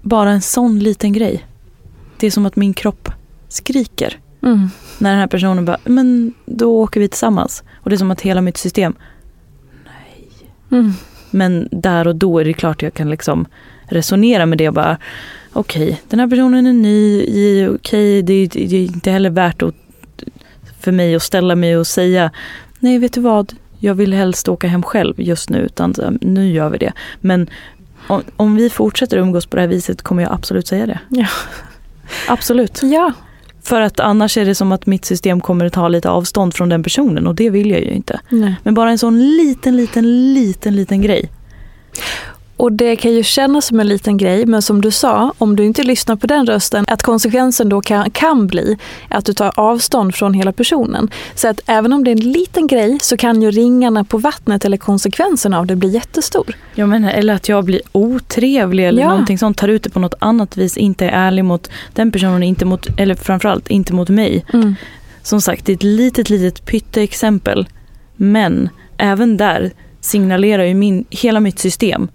bara 0.03 0.31
en 0.31 0.43
sån 0.43 0.79
liten 0.79 1.13
grej 1.13 1.45
det 2.21 2.27
är 2.27 2.31
som 2.31 2.47
att 2.47 2.57
min 2.57 2.75
kropp 2.75 3.09
skriker. 3.49 4.19
Mm. 4.43 4.71
När 4.99 5.11
den 5.11 5.19
här 5.19 5.27
personen 5.27 5.65
bara, 5.65 5.79
men 5.85 6.35
då 6.47 6.83
åker 6.83 7.01
vi 7.01 7.09
tillsammans. 7.09 7.63
Och 7.77 7.91
det 7.91 7.97
är 7.97 7.99
som 7.99 8.11
att 8.11 8.21
hela 8.21 8.41
mitt 8.41 8.57
system, 8.57 8.95
nej. 9.85 10.29
Mm. 10.71 10.93
Men 11.31 11.69
där 11.71 12.07
och 12.07 12.17
då 12.17 12.39
är 12.39 12.45
det 12.45 12.53
klart 12.53 12.83
jag 12.83 12.95
kan 12.95 13.11
liksom 13.11 13.47
resonera 13.83 14.47
med 14.47 14.59
det 14.59 14.69
och 14.69 14.75
bara, 14.75 14.97
okej, 15.53 15.83
okay, 15.83 15.97
den 16.09 16.21
här 16.21 16.29
personen 16.29 16.67
är 16.67 16.73
ny, 16.73 17.23
okej, 17.69 17.69
okay, 17.69 18.23
det, 18.23 18.47
det, 18.47 18.77
är 18.77 18.85
inte 18.85 19.11
heller 19.11 19.31
värt 19.31 19.63
att, 19.63 19.75
för 20.81 20.93
mig 20.93 21.15
att 21.15 21.23
ställa 21.23 21.55
mig 21.55 21.77
och 21.77 21.87
säga, 21.87 22.31
nej 22.79 22.99
vet 22.99 23.13
du 23.13 23.21
vad, 23.21 23.53
jag 23.79 23.95
vill 23.95 24.13
helst 24.13 24.49
åka 24.49 24.69
hem 24.69 24.83
själv 24.83 25.21
just 25.21 25.51
nu, 25.51 25.59
utan 25.59 25.95
nu 26.21 26.51
gör 26.53 26.71
vi 26.71 26.79
det. 26.79 26.93
Men 27.21 27.51
om, 28.07 28.23
om 28.37 28.57
vi 28.57 28.71
fortsätter 28.71 29.17
umgås 29.17 29.47
på 29.47 29.57
det 29.57 29.63
här 29.63 29.69
viset 29.69 30.03
kommer 30.03 30.23
jag 30.23 30.33
absolut 30.33 30.67
säga 30.67 30.87
det. 30.87 30.99
Ja. 31.09 31.27
Absolut. 32.29 32.81
Ja. 32.83 33.13
För 33.63 33.81
att 33.81 34.01
annars 34.01 34.37
är 34.37 34.45
det 34.45 34.55
som 34.55 34.73
att 34.73 34.87
mitt 34.87 35.05
system 35.05 35.41
kommer 35.41 35.65
att 35.67 35.73
ta 35.73 35.89
lite 35.89 36.11
avstånd 36.11 36.55
från 36.55 36.69
den 36.69 36.83
personen 36.83 37.27
och 37.27 37.35
det 37.35 37.51
vill 37.51 37.71
jag 37.71 37.81
ju 37.81 37.91
inte. 37.91 38.21
Nej. 38.29 38.55
Men 38.63 38.75
bara 38.75 38.91
en 38.91 38.99
sån 38.99 39.37
liten, 39.37 39.77
liten, 39.77 40.35
liten, 40.35 40.77
liten 40.77 41.03
grej. 41.03 41.31
Och 42.61 42.73
det 42.73 42.97
kan 42.97 43.13
ju 43.13 43.23
kännas 43.23 43.67
som 43.67 43.81
en 43.81 43.89
liten 43.89 44.17
grej, 44.17 44.47
men 44.47 44.63
som 44.63 44.81
du 44.81 44.91
sa, 44.91 45.33
om 45.39 45.57
du 45.57 45.65
inte 45.65 45.83
lyssnar 45.83 46.17
på 46.17 46.27
den 46.27 46.47
rösten, 46.47 46.85
att 46.89 47.03
konsekvensen 47.03 47.69
då 47.69 47.81
kan, 47.81 48.11
kan 48.11 48.47
bli 48.47 48.79
att 49.09 49.25
du 49.25 49.33
tar 49.33 49.53
avstånd 49.57 50.15
från 50.15 50.35
hela 50.35 50.53
personen. 50.53 51.11
Så 51.35 51.49
att 51.49 51.61
även 51.67 51.93
om 51.93 52.05
det 52.05 52.11
är 52.11 52.13
en 52.13 52.33
liten 52.33 52.67
grej 52.67 52.99
så 53.01 53.17
kan 53.17 53.43
ju 53.43 53.51
ringarna 53.51 54.05
på 54.05 54.19
vattnet 54.19 54.65
eller 54.65 54.77
konsekvensen 54.77 55.55
av 55.55 55.67
det 55.67 55.77
bli 55.77 55.89
jättestor. 55.89 56.57
Jag 56.75 56.89
menar, 56.89 57.11
eller 57.11 57.35
att 57.35 57.49
jag 57.49 57.65
blir 57.65 57.81
otrevlig 57.93 58.89
eller 58.89 59.03
ja. 59.03 59.09
någonting 59.09 59.39
sånt, 59.39 59.59
tar 59.59 59.69
ut 59.69 59.83
det 59.83 59.91
på 59.91 60.01
något 60.01 60.15
annat 60.19 60.57
vis, 60.57 60.77
inte 60.77 61.07
är 61.07 61.27
ärlig 61.27 61.45
mot 61.45 61.71
den 61.93 62.13
personen, 62.13 62.43
inte 62.43 62.65
mot, 62.65 62.87
eller 62.97 63.15
framförallt 63.15 63.69
inte 63.69 63.93
mot 63.93 64.09
mig. 64.09 64.45
Mm. 64.53 64.75
Som 65.23 65.41
sagt, 65.41 65.67
det 65.67 65.73
är 65.73 65.77
ett 65.77 65.83
litet, 65.83 66.31
litet 66.31 66.67
pytteexempel. 66.67 67.69
Men 68.17 68.69
även 68.97 69.37
där 69.37 69.73
signalerar 70.01 70.65
ju 70.65 70.75
min, 70.75 71.05
hela 71.11 71.41
mitt 71.41 71.59
system 71.59 72.09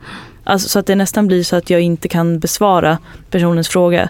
Alltså, 0.48 0.70
så 0.70 0.80
att 0.80 0.86
det 0.86 0.96
nästan 0.96 1.28
blir 1.28 1.44
så 1.44 1.56
att 1.56 1.70
jag 1.70 1.82
inte 1.82 2.08
kan 2.08 2.40
besvara 2.40 2.98
personens 3.30 3.68
fråga. 3.68 4.10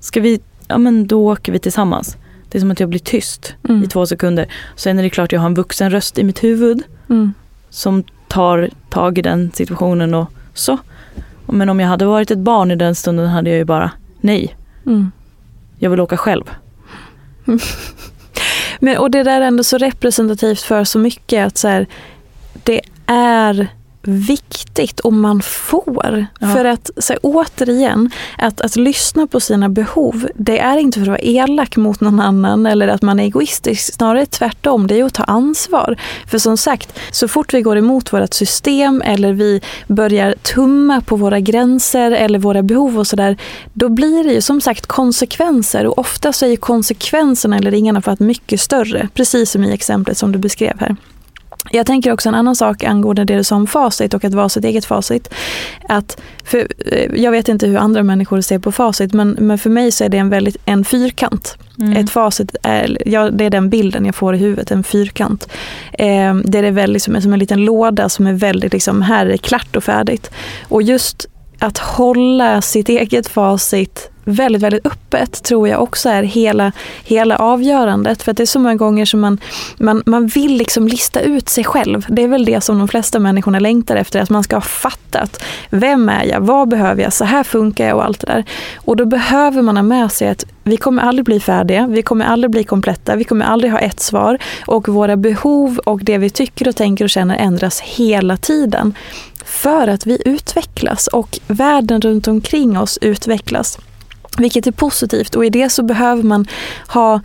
Ska 0.00 0.20
vi, 0.20 0.40
ja 0.68 0.78
men 0.78 1.06
då 1.06 1.26
åker 1.26 1.52
vi 1.52 1.58
tillsammans. 1.58 2.16
Det 2.48 2.58
är 2.58 2.60
som 2.60 2.70
att 2.70 2.80
jag 2.80 2.88
blir 2.88 3.00
tyst 3.00 3.54
mm. 3.68 3.84
i 3.84 3.86
två 3.86 4.06
sekunder. 4.06 4.48
Sen 4.76 4.98
är 4.98 5.02
det 5.02 5.10
klart 5.10 5.32
jag 5.32 5.40
har 5.40 5.46
en 5.46 5.54
vuxen 5.54 5.90
röst 5.90 6.18
i 6.18 6.24
mitt 6.24 6.44
huvud. 6.44 6.82
Mm. 7.10 7.34
Som 7.70 8.04
tar 8.28 8.70
tag 8.88 9.18
i 9.18 9.22
den 9.22 9.50
situationen 9.54 10.14
och 10.14 10.30
så. 10.54 10.78
Men 11.46 11.68
om 11.68 11.80
jag 11.80 11.88
hade 11.88 12.06
varit 12.06 12.30
ett 12.30 12.38
barn 12.38 12.70
i 12.70 12.76
den 12.76 12.94
stunden 12.94 13.26
hade 13.28 13.50
jag 13.50 13.58
ju 13.58 13.64
bara, 13.64 13.90
nej. 14.20 14.56
Mm. 14.86 15.10
Jag 15.78 15.90
vill 15.90 16.00
åka 16.00 16.16
själv. 16.16 16.44
Men, 18.80 18.98
och 18.98 19.10
det 19.10 19.22
där 19.22 19.40
är 19.40 19.46
ändå 19.46 19.64
så 19.64 19.78
representativt 19.78 20.60
för 20.60 20.84
så 20.84 20.98
mycket 20.98 21.46
att 21.46 21.58
så 21.58 21.68
här, 21.68 21.86
det 22.64 22.80
är 23.06 23.68
viktigt 24.06 25.00
om 25.00 25.20
man 25.20 25.42
får. 25.42 26.26
Ja. 26.40 26.48
För 26.48 26.64
att 26.64 26.90
så 26.96 27.12
här, 27.12 27.20
återigen, 27.22 28.10
att, 28.38 28.60
att 28.60 28.76
lyssna 28.76 29.26
på 29.26 29.40
sina 29.40 29.68
behov, 29.68 30.28
det 30.34 30.58
är 30.58 30.78
inte 30.78 30.98
för 30.98 31.02
att 31.02 31.08
vara 31.08 31.18
elak 31.18 31.76
mot 31.76 32.00
någon 32.00 32.20
annan 32.20 32.66
eller 32.66 32.88
att 32.88 33.02
man 33.02 33.20
är 33.20 33.24
egoistisk, 33.24 33.94
snarare 33.94 34.26
tvärtom, 34.26 34.86
det 34.86 35.00
är 35.00 35.04
att 35.04 35.14
ta 35.14 35.24
ansvar. 35.24 35.96
För 36.26 36.38
som 36.38 36.56
sagt, 36.56 36.98
så 37.10 37.28
fort 37.28 37.54
vi 37.54 37.62
går 37.62 37.76
emot 37.76 38.12
vårt 38.12 38.34
system 38.34 39.02
eller 39.02 39.32
vi 39.32 39.60
börjar 39.86 40.34
tumma 40.42 41.00
på 41.00 41.16
våra 41.16 41.40
gränser 41.40 42.10
eller 42.10 42.38
våra 42.38 42.62
behov 42.62 42.98
och 42.98 43.06
sådär, 43.06 43.36
då 43.72 43.88
blir 43.88 44.24
det 44.24 44.32
ju 44.32 44.40
som 44.40 44.60
sagt 44.60 44.86
konsekvenser 44.86 45.86
och 45.86 45.98
ofta 45.98 46.32
så 46.32 46.46
är 46.46 46.56
konsekvenserna 46.56 47.56
eller 47.56 47.70
ringarna 47.70 48.02
för 48.02 48.12
att 48.12 48.20
mycket 48.20 48.60
större, 48.60 49.08
precis 49.14 49.50
som 49.50 49.64
i 49.64 49.72
exemplet 49.72 50.18
som 50.18 50.32
du 50.32 50.38
beskrev 50.38 50.80
här. 50.80 50.96
Jag 51.70 51.86
tänker 51.86 52.12
också 52.12 52.28
en 52.28 52.34
annan 52.34 52.56
sak 52.56 52.84
angående 52.84 53.24
det 53.24 53.36
du 53.36 53.44
sa 53.44 53.56
om 53.56 53.66
facit 53.66 54.14
och 54.14 54.24
att 54.24 54.34
vara 54.34 54.48
sitt 54.48 54.64
eget 54.64 54.84
facit. 54.84 55.28
Att 55.88 56.20
för, 56.44 56.68
eh, 56.86 57.10
jag 57.14 57.30
vet 57.30 57.48
inte 57.48 57.66
hur 57.66 57.76
andra 57.76 58.02
människor 58.02 58.40
ser 58.40 58.58
på 58.58 58.72
facit 58.72 59.12
men, 59.12 59.36
men 59.40 59.58
för 59.58 59.70
mig 59.70 59.92
så 59.92 60.04
är 60.04 60.08
det 60.08 60.18
en, 60.18 60.28
väldigt, 60.28 60.56
en 60.64 60.84
fyrkant. 60.84 61.56
Mm. 61.78 61.92
Ett 61.96 62.10
facit 62.10 62.56
är, 62.62 62.98
ja, 63.06 63.30
det 63.30 63.44
är 63.44 63.50
den 63.50 63.70
bilden 63.70 64.06
jag 64.06 64.14
får 64.14 64.34
i 64.34 64.38
huvudet, 64.38 64.70
en 64.70 64.84
fyrkant. 64.84 65.48
Eh, 65.92 66.34
det 66.34 66.58
är 66.58 66.70
väl 66.70 66.92
liksom, 66.92 67.22
som 67.22 67.32
en 67.32 67.38
liten 67.38 67.64
låda 67.64 68.08
som 68.08 68.26
är 68.26 68.32
väldigt, 68.32 68.72
liksom, 68.72 69.02
här 69.02 69.26
är 69.26 69.36
klart 69.36 69.76
och 69.76 69.84
färdigt. 69.84 70.30
Och 70.68 70.82
just 70.82 71.28
att 71.58 71.78
hålla 71.78 72.62
sitt 72.62 72.88
eget 72.88 73.28
facit 73.28 74.10
väldigt, 74.26 74.62
väldigt 74.62 74.86
öppet 74.86 75.42
tror 75.42 75.68
jag 75.68 75.82
också 75.82 76.08
är 76.08 76.22
hela, 76.22 76.72
hela 77.04 77.36
avgörandet. 77.36 78.22
För 78.22 78.30
att 78.30 78.36
det 78.36 78.42
är 78.42 78.46
så 78.46 78.58
många 78.58 78.74
gånger 78.74 79.04
som 79.04 79.20
man, 79.20 79.38
man, 79.78 80.02
man 80.06 80.26
vill 80.26 80.56
liksom 80.56 80.88
lista 80.88 81.20
ut 81.20 81.48
sig 81.48 81.64
själv. 81.64 82.06
Det 82.08 82.22
är 82.22 82.28
väl 82.28 82.44
det 82.44 82.60
som 82.60 82.78
de 82.78 82.88
flesta 82.88 83.18
människorna 83.18 83.58
längtar 83.58 83.96
efter, 83.96 84.20
att 84.20 84.30
man 84.30 84.44
ska 84.44 84.56
ha 84.56 84.60
fattat. 84.60 85.42
Vem 85.70 86.08
är 86.08 86.24
jag? 86.24 86.40
Vad 86.40 86.68
behöver 86.68 87.02
jag? 87.02 87.12
Så 87.12 87.24
här 87.24 87.42
funkar 87.42 87.86
jag 87.86 87.96
och 87.96 88.04
allt 88.04 88.20
det 88.20 88.26
där. 88.26 88.44
Och 88.76 88.96
då 88.96 89.04
behöver 89.04 89.62
man 89.62 89.76
ha 89.76 89.82
med 89.82 90.12
sig 90.12 90.28
att 90.28 90.44
vi 90.62 90.76
kommer 90.76 91.02
aldrig 91.02 91.24
bli 91.24 91.40
färdiga, 91.40 91.86
vi 91.86 92.02
kommer 92.02 92.24
aldrig 92.24 92.50
bli 92.50 92.64
kompletta, 92.64 93.16
vi 93.16 93.24
kommer 93.24 93.44
aldrig 93.44 93.72
ha 93.72 93.78
ett 93.78 94.00
svar. 94.00 94.38
Och 94.66 94.88
våra 94.88 95.16
behov 95.16 95.78
och 95.84 96.00
det 96.04 96.18
vi 96.18 96.30
tycker 96.30 96.68
och 96.68 96.76
tänker 96.76 97.04
och 97.04 97.10
känner 97.10 97.36
ändras 97.36 97.80
hela 97.80 98.36
tiden. 98.36 98.94
För 99.46 99.88
att 99.88 100.06
vi 100.06 100.22
utvecklas 100.24 101.06
och 101.06 101.38
världen 101.46 102.00
runt 102.00 102.28
omkring 102.28 102.78
oss 102.78 102.98
utvecklas. 103.00 103.78
Vilket 104.38 104.66
är 104.66 104.72
positivt 104.72 105.34
och 105.34 105.44
i 105.44 105.50
det 105.50 105.70
så 105.70 105.82
behöver 105.82 106.22
man 106.22 106.46
ha 106.88 107.20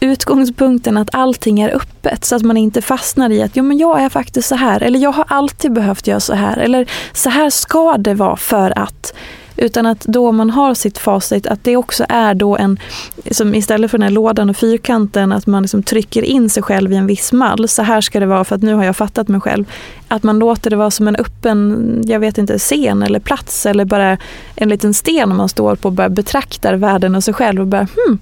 utgångspunkten 0.00 0.96
att 0.96 1.14
allting 1.14 1.60
är 1.60 1.76
öppet 1.76 2.24
så 2.24 2.36
att 2.36 2.42
man 2.42 2.56
inte 2.56 2.82
fastnar 2.82 3.30
i 3.30 3.42
att 3.42 3.56
jo, 3.56 3.64
men 3.64 3.78
jag 3.78 4.02
är 4.02 4.08
faktiskt 4.08 4.48
så 4.48 4.54
här 4.54 4.82
eller 4.82 4.98
jag 4.98 5.12
har 5.12 5.24
alltid 5.28 5.72
behövt 5.72 6.06
göra 6.06 6.20
så 6.20 6.34
här 6.34 6.56
eller 6.56 6.90
så 7.12 7.30
här 7.30 7.50
ska 7.50 7.96
det 7.96 8.14
vara 8.14 8.36
för 8.36 8.78
att 8.78 9.14
utan 9.56 9.86
att 9.86 10.00
då 10.00 10.32
man 10.32 10.50
har 10.50 10.74
sitt 10.74 10.98
facit, 10.98 11.46
att 11.46 11.64
det 11.64 11.76
också 11.76 12.06
är 12.08 12.34
då 12.34 12.56
en, 12.56 12.78
som 13.30 13.54
istället 13.54 13.90
för 13.90 13.98
den 13.98 14.02
här 14.02 14.10
lådan 14.10 14.50
och 14.50 14.56
fyrkanten, 14.56 15.32
att 15.32 15.46
man 15.46 15.62
liksom 15.62 15.82
trycker 15.82 16.22
in 16.22 16.50
sig 16.50 16.62
själv 16.62 16.92
i 16.92 16.96
en 16.96 17.06
viss 17.06 17.32
mall. 17.32 17.68
Så 17.68 17.82
här 17.82 18.00
ska 18.00 18.20
det 18.20 18.26
vara 18.26 18.44
för 18.44 18.56
att 18.56 18.62
nu 18.62 18.74
har 18.74 18.84
jag 18.84 18.96
fattat 18.96 19.28
mig 19.28 19.40
själv. 19.40 19.64
Att 20.08 20.22
man 20.22 20.38
låter 20.38 20.70
det 20.70 20.76
vara 20.76 20.90
som 20.90 21.08
en 21.08 21.16
öppen, 21.16 22.00
jag 22.06 22.20
vet 22.20 22.38
inte, 22.38 22.58
scen 22.58 23.02
eller 23.02 23.20
plats 23.20 23.66
eller 23.66 23.84
bara 23.84 24.18
en 24.54 24.68
liten 24.68 24.94
sten 24.94 25.36
man 25.36 25.48
står 25.48 25.76
på 25.76 25.88
och 25.88 25.92
bara 25.92 26.08
betraktar 26.08 26.74
världen 26.74 27.14
och 27.14 27.24
sig 27.24 27.34
själv 27.34 27.60
och 27.60 27.66
bara 27.66 27.86
hmm, 28.06 28.18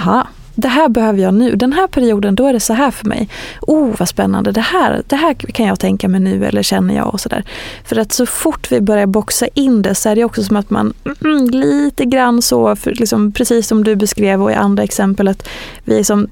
aha, 0.00 0.26
det 0.56 0.68
här 0.68 0.88
behöver 0.88 1.18
jag 1.18 1.34
nu. 1.34 1.56
Den 1.56 1.72
här 1.72 1.86
perioden, 1.86 2.34
då 2.34 2.46
är 2.46 2.52
det 2.52 2.60
så 2.60 2.72
här 2.72 2.90
för 2.90 3.06
mig. 3.08 3.28
Oh, 3.60 3.94
vad 3.98 4.08
spännande. 4.08 4.52
Det 4.52 4.60
här, 4.60 5.02
det 5.06 5.16
här 5.16 5.34
kan 5.34 5.66
jag 5.66 5.80
tänka 5.80 6.08
mig 6.08 6.20
nu 6.20 6.44
eller 6.44 6.62
känner 6.62 6.96
jag 6.96 7.14
och 7.14 7.20
sådär. 7.20 7.44
För 7.84 7.98
att 7.98 8.12
så 8.12 8.26
fort 8.26 8.72
vi 8.72 8.80
börjar 8.80 9.06
boxa 9.06 9.46
in 9.54 9.82
det 9.82 9.94
så 9.94 10.08
är 10.08 10.16
det 10.16 10.24
också 10.24 10.42
som 10.42 10.56
att 10.56 10.70
man 10.70 10.92
mm, 11.04 11.16
mm 11.24 11.50
lite 11.50 12.04
grann 12.04 12.42
så, 12.42 12.76
för, 12.76 12.90
liksom, 12.90 13.32
precis 13.32 13.68
som 13.68 13.84
du 13.84 13.96
beskrev 13.96 14.42
och 14.42 14.50
i 14.50 14.54
andra 14.54 14.82
exempel, 14.82 15.28
att 15.28 15.48
vi 15.84 16.04
som 16.04 16.28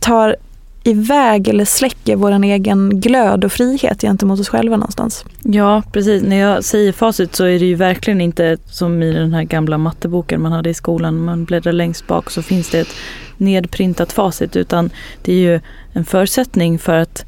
tar 0.00 0.36
iväg 0.84 1.48
eller 1.48 1.64
släcker 1.64 2.16
vår 2.16 2.44
egen 2.44 3.00
glöd 3.00 3.44
och 3.44 3.52
frihet 3.52 4.00
gentemot 4.00 4.40
oss 4.40 4.48
själva 4.48 4.76
någonstans. 4.76 5.24
Ja, 5.42 5.82
precis. 5.92 6.22
När 6.22 6.36
jag 6.36 6.64
säger 6.64 6.92
facit 6.92 7.34
så 7.36 7.44
är 7.44 7.58
det 7.58 7.66
ju 7.66 7.74
verkligen 7.74 8.20
inte 8.20 8.56
som 8.70 9.02
i 9.02 9.12
den 9.12 9.32
här 9.32 9.42
gamla 9.42 9.78
matteboken 9.78 10.42
man 10.42 10.52
hade 10.52 10.70
i 10.70 10.74
skolan. 10.74 11.24
Man 11.24 11.44
bläddrar 11.44 11.72
längst 11.72 12.06
bak 12.06 12.30
så 12.30 12.42
finns 12.42 12.70
det 12.70 12.80
ett 12.80 12.94
nedprintat 13.40 14.12
facit 14.12 14.56
utan 14.56 14.90
det 15.22 15.32
är 15.32 15.36
ju 15.36 15.60
en 15.92 16.04
förutsättning 16.04 16.78
för 16.78 16.94
att 16.96 17.24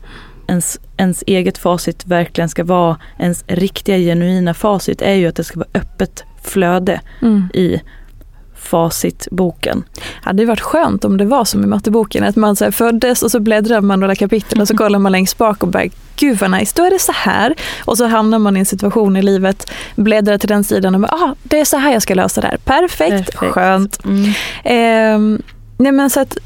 ens, 0.47 0.81
ens 0.97 1.25
eget 1.26 1.59
facit 1.59 2.07
verkligen 2.07 2.49
ska 2.49 2.64
vara 2.64 2.97
ens 3.19 3.45
riktiga 3.47 3.99
genuina 3.99 4.55
facit 4.55 5.02
är 5.02 5.14
ju 5.14 5.26
att 5.26 5.37
det 5.37 5.45
ska 5.45 5.59
vara 5.59 5.69
öppet 5.75 6.25
flöde 6.43 7.00
mm. 7.23 7.49
i 7.55 7.81
facitboken. 8.61 9.85
Det 9.95 10.29
hade 10.29 10.47
varit 10.47 10.61
skönt 10.61 11.05
om 11.05 11.17
det 11.17 11.25
var 11.25 11.45
som 11.45 11.64
i 11.64 11.67
matteboken, 11.67 12.25
att 12.25 12.37
man 12.37 12.57
så 12.57 12.73
föddes 12.73 13.23
och 13.23 13.31
så 13.31 13.40
bläddrar 13.40 13.81
man 13.81 14.00
några 14.00 14.14
kapitel 14.14 14.61
och 14.61 14.69
så 14.69 14.76
kollar 14.76 14.99
man 14.99 15.12
längst 15.12 15.38
bak 15.38 15.62
och 15.62 15.69
bara 15.69 15.85
gud 16.17 16.38
vad 16.38 16.50
nice, 16.50 16.73
då 16.76 16.85
är 16.85 16.90
det 16.90 16.99
så 16.99 17.12
här. 17.12 17.55
Och 17.85 17.99
så 17.99 18.07
hamnar 18.07 18.38
man 18.38 18.57
i 18.57 18.61
en 18.61 18.67
situation 18.67 19.17
i 19.17 19.23
livet, 19.23 19.71
bläddrar 19.97 20.38
till 20.38 20.49
den 20.49 20.64
sidan 20.64 20.95
och 20.95 21.00
bara, 21.00 21.12
ah, 21.12 21.35
det 21.43 21.61
är 21.61 21.64
så 21.64 21.76
här 21.76 21.93
jag 21.93 22.02
ska 22.02 22.14
lösa 22.14 22.40
det 22.40 22.47
här. 22.47 22.57
Perfekt, 22.57 23.33
Perfekt. 23.33 23.52
skönt. 23.52 24.05
Mm. 24.05 25.35
Eh, 25.35 25.40
nej 25.80 25.92
men 25.92 26.10
så 26.10 26.20
att 26.20 26.38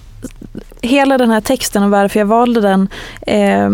hela 0.82 1.18
den 1.18 1.30
här 1.30 1.40
texten 1.40 1.82
och 1.82 1.90
varför 1.90 2.20
jag 2.20 2.26
valde 2.26 2.60
den 2.60 2.88
eh, 3.26 3.70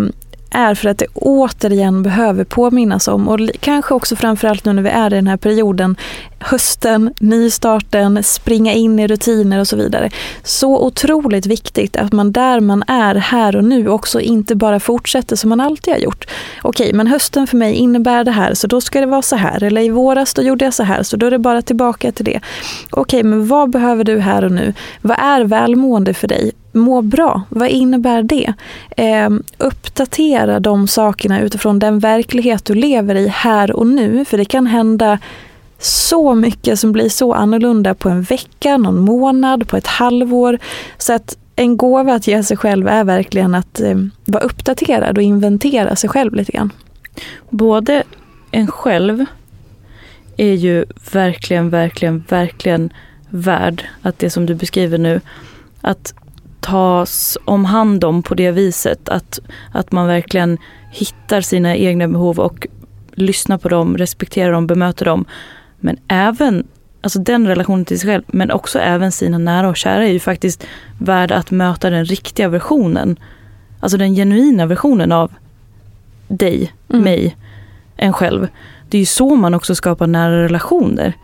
är 0.50 0.74
för 0.74 0.88
att 0.88 0.98
det 0.98 1.06
återigen 1.14 2.02
behöver 2.02 2.44
påminnas 2.44 3.08
om 3.08 3.28
och 3.28 3.40
kanske 3.60 3.94
också 3.94 4.16
framförallt 4.16 4.64
nu 4.64 4.72
när 4.72 4.82
vi 4.82 4.88
är 4.88 5.12
i 5.12 5.16
den 5.16 5.26
här 5.26 5.36
perioden, 5.36 5.96
hösten, 6.38 7.14
nystarten, 7.20 8.22
springa 8.22 8.72
in 8.72 8.98
i 8.98 9.06
rutiner 9.06 9.58
och 9.58 9.68
så 9.68 9.76
vidare. 9.76 10.10
Så 10.42 10.86
otroligt 10.86 11.46
viktigt 11.46 11.96
att 11.96 12.12
man 12.12 12.32
där 12.32 12.60
man 12.60 12.84
är 12.86 13.14
här 13.14 13.56
och 13.56 13.64
nu 13.64 13.88
också 13.88 14.20
inte 14.20 14.54
bara 14.54 14.80
fortsätter 14.80 15.36
som 15.36 15.48
man 15.48 15.60
alltid 15.60 15.94
har 15.94 16.00
gjort. 16.00 16.28
Okej, 16.62 16.92
men 16.92 17.06
hösten 17.06 17.46
för 17.46 17.56
mig 17.56 17.74
innebär 17.74 18.24
det 18.24 18.30
här 18.30 18.54
så 18.54 18.66
då 18.66 18.80
ska 18.80 19.00
det 19.00 19.06
vara 19.06 19.22
så 19.22 19.36
här. 19.36 19.62
Eller 19.62 19.82
i 19.82 19.88
våras 19.88 20.34
då 20.34 20.42
gjorde 20.42 20.64
jag 20.64 20.74
så 20.74 20.82
här 20.82 21.02
så 21.02 21.16
då 21.16 21.26
är 21.26 21.30
det 21.30 21.38
bara 21.38 21.62
tillbaka 21.62 22.12
till 22.12 22.24
det. 22.24 22.40
Okej, 22.90 23.22
men 23.22 23.46
vad 23.46 23.70
behöver 23.70 24.04
du 24.04 24.18
här 24.18 24.44
och 24.44 24.52
nu? 24.52 24.74
Vad 25.02 25.18
är 25.18 25.44
välmående 25.44 26.14
för 26.14 26.28
dig? 26.28 26.52
Må 26.72 27.02
bra, 27.02 27.42
vad 27.48 27.68
innebär 27.68 28.22
det? 28.22 28.54
Eh, 28.96 29.30
uppdatera 29.58 30.60
de 30.60 30.88
sakerna 30.88 31.40
utifrån 31.40 31.78
den 31.78 31.98
verklighet 31.98 32.64
du 32.64 32.74
lever 32.74 33.14
i 33.14 33.28
här 33.28 33.72
och 33.72 33.86
nu, 33.86 34.24
för 34.24 34.38
det 34.38 34.44
kan 34.44 34.66
hända 34.66 35.18
så 35.78 36.34
mycket 36.34 36.78
som 36.78 36.92
blir 36.92 37.08
så 37.08 37.32
annorlunda 37.32 37.94
på 37.94 38.08
en 38.08 38.22
vecka, 38.22 38.76
någon 38.76 38.98
månad, 39.00 39.68
på 39.68 39.76
ett 39.76 39.86
halvår. 39.86 40.58
Så 40.98 41.12
att 41.12 41.36
en 41.56 41.76
gåva 41.76 42.14
att 42.14 42.26
ge 42.26 42.42
sig 42.42 42.56
själv 42.56 42.88
är 42.88 43.04
verkligen 43.04 43.54
att 43.54 43.80
eh, 43.80 43.96
vara 44.24 44.42
uppdaterad 44.42 45.18
och 45.18 45.22
inventera 45.22 45.96
sig 45.96 46.10
själv 46.10 46.34
lite 46.34 46.52
grann. 46.52 46.72
Både 47.50 48.02
en 48.50 48.66
själv 48.66 49.24
är 50.36 50.54
ju 50.54 50.84
verkligen, 51.12 51.70
verkligen, 51.70 52.24
verkligen 52.28 52.92
värd 53.28 53.84
att 54.02 54.18
det 54.18 54.30
som 54.30 54.46
du 54.46 54.54
beskriver 54.54 54.98
nu, 54.98 55.20
att 55.80 56.14
tas 56.60 57.38
om 57.44 57.64
hand 57.64 58.04
om 58.04 58.22
på 58.22 58.34
det 58.34 58.50
viset. 58.50 59.08
Att, 59.08 59.40
att 59.72 59.92
man 59.92 60.06
verkligen 60.06 60.58
hittar 60.90 61.40
sina 61.40 61.76
egna 61.76 62.08
behov 62.08 62.40
och 62.40 62.66
lyssnar 63.14 63.58
på 63.58 63.68
dem, 63.68 63.98
respekterar 63.98 64.52
dem, 64.52 64.66
bemöter 64.66 65.04
dem. 65.04 65.24
Men 65.80 65.96
även 66.08 66.66
alltså 67.00 67.18
den 67.18 67.46
relationen 67.46 67.84
till 67.84 68.00
sig 68.00 68.10
själv, 68.10 68.22
men 68.26 68.50
också 68.50 68.78
även 68.78 69.12
sina 69.12 69.38
nära 69.38 69.68
och 69.68 69.76
kära 69.76 70.04
är 70.04 70.12
ju 70.12 70.20
faktiskt 70.20 70.66
värda 70.98 71.36
att 71.36 71.50
möta 71.50 71.90
den 71.90 72.04
riktiga 72.04 72.48
versionen. 72.48 73.16
Alltså 73.80 73.98
den 73.98 74.14
genuina 74.14 74.66
versionen 74.66 75.12
av 75.12 75.32
dig, 76.28 76.72
mm. 76.88 77.04
mig, 77.04 77.36
en 77.96 78.12
själv. 78.12 78.48
Det 78.88 78.96
är 78.96 79.00
ju 79.00 79.06
så 79.06 79.36
man 79.36 79.54
också 79.54 79.74
skapar 79.74 80.06
nära 80.06 80.42
relationer 80.42 81.14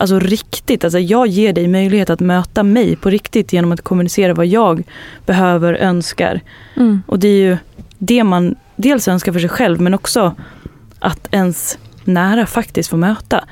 alltså 0.00 0.18
riktigt, 0.18 0.84
alltså 0.84 0.98
jag 0.98 1.26
ger 1.26 1.52
dig 1.52 1.68
möjlighet 1.68 2.10
att 2.10 2.20
möta 2.20 2.62
mig 2.62 2.96
på 2.96 3.10
riktigt 3.10 3.52
genom 3.52 3.72
att 3.72 3.82
kommunicera 3.82 4.34
vad 4.34 4.46
jag 4.46 4.82
behöver, 5.26 5.74
önskar. 5.74 6.40
Mm. 6.76 7.02
Och 7.06 7.18
det 7.18 7.28
är 7.28 7.42
ju 7.42 7.56
det 7.98 8.24
man 8.24 8.54
dels 8.76 9.08
önskar 9.08 9.32
för 9.32 9.40
sig 9.40 9.48
själv 9.48 9.80
men 9.80 9.94
också 9.94 10.34
att 10.98 11.28
ens 11.30 11.78
nära 12.04 12.46
faktiskt 12.46 12.90
får 12.90 12.96
möta. 12.96 13.44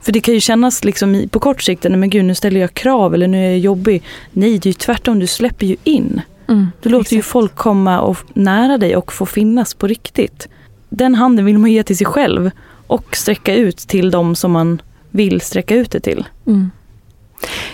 För 0.00 0.12
det 0.12 0.20
kan 0.20 0.34
ju 0.34 0.40
kännas 0.40 0.84
liksom 0.84 1.28
på 1.30 1.40
kort 1.40 1.62
sikt, 1.62 1.84
nej 1.84 1.96
men 1.96 2.10
gud 2.10 2.24
nu 2.24 2.34
ställer 2.34 2.60
jag 2.60 2.74
krav 2.74 3.14
eller 3.14 3.28
nu 3.28 3.46
är 3.46 3.50
jag 3.50 3.58
jobbig. 3.58 4.02
Nej, 4.32 4.58
det 4.58 4.66
är 4.66 4.70
ju 4.70 4.74
tvärtom, 4.74 5.18
du 5.18 5.26
släpper 5.26 5.66
ju 5.66 5.76
in. 5.84 6.20
Mm, 6.48 6.66
du 6.82 6.88
låter 6.88 7.02
exakt. 7.02 7.18
ju 7.18 7.22
folk 7.22 7.54
komma 7.54 8.00
och 8.00 8.18
nära 8.32 8.78
dig 8.78 8.96
och 8.96 9.12
få 9.12 9.26
finnas 9.26 9.74
på 9.74 9.86
riktigt. 9.86 10.48
Den 10.88 11.14
handen 11.14 11.44
vill 11.44 11.58
man 11.58 11.72
ge 11.72 11.82
till 11.82 11.96
sig 11.96 12.06
själv 12.06 12.50
och 12.86 13.16
sträcka 13.16 13.54
ut 13.54 13.76
till 13.76 14.10
de 14.10 14.36
som 14.36 14.52
man 14.52 14.82
vill 15.14 15.40
sträcka 15.40 15.74
ut 15.74 15.90
det 15.90 16.00
till. 16.00 16.24
Mm. 16.46 16.70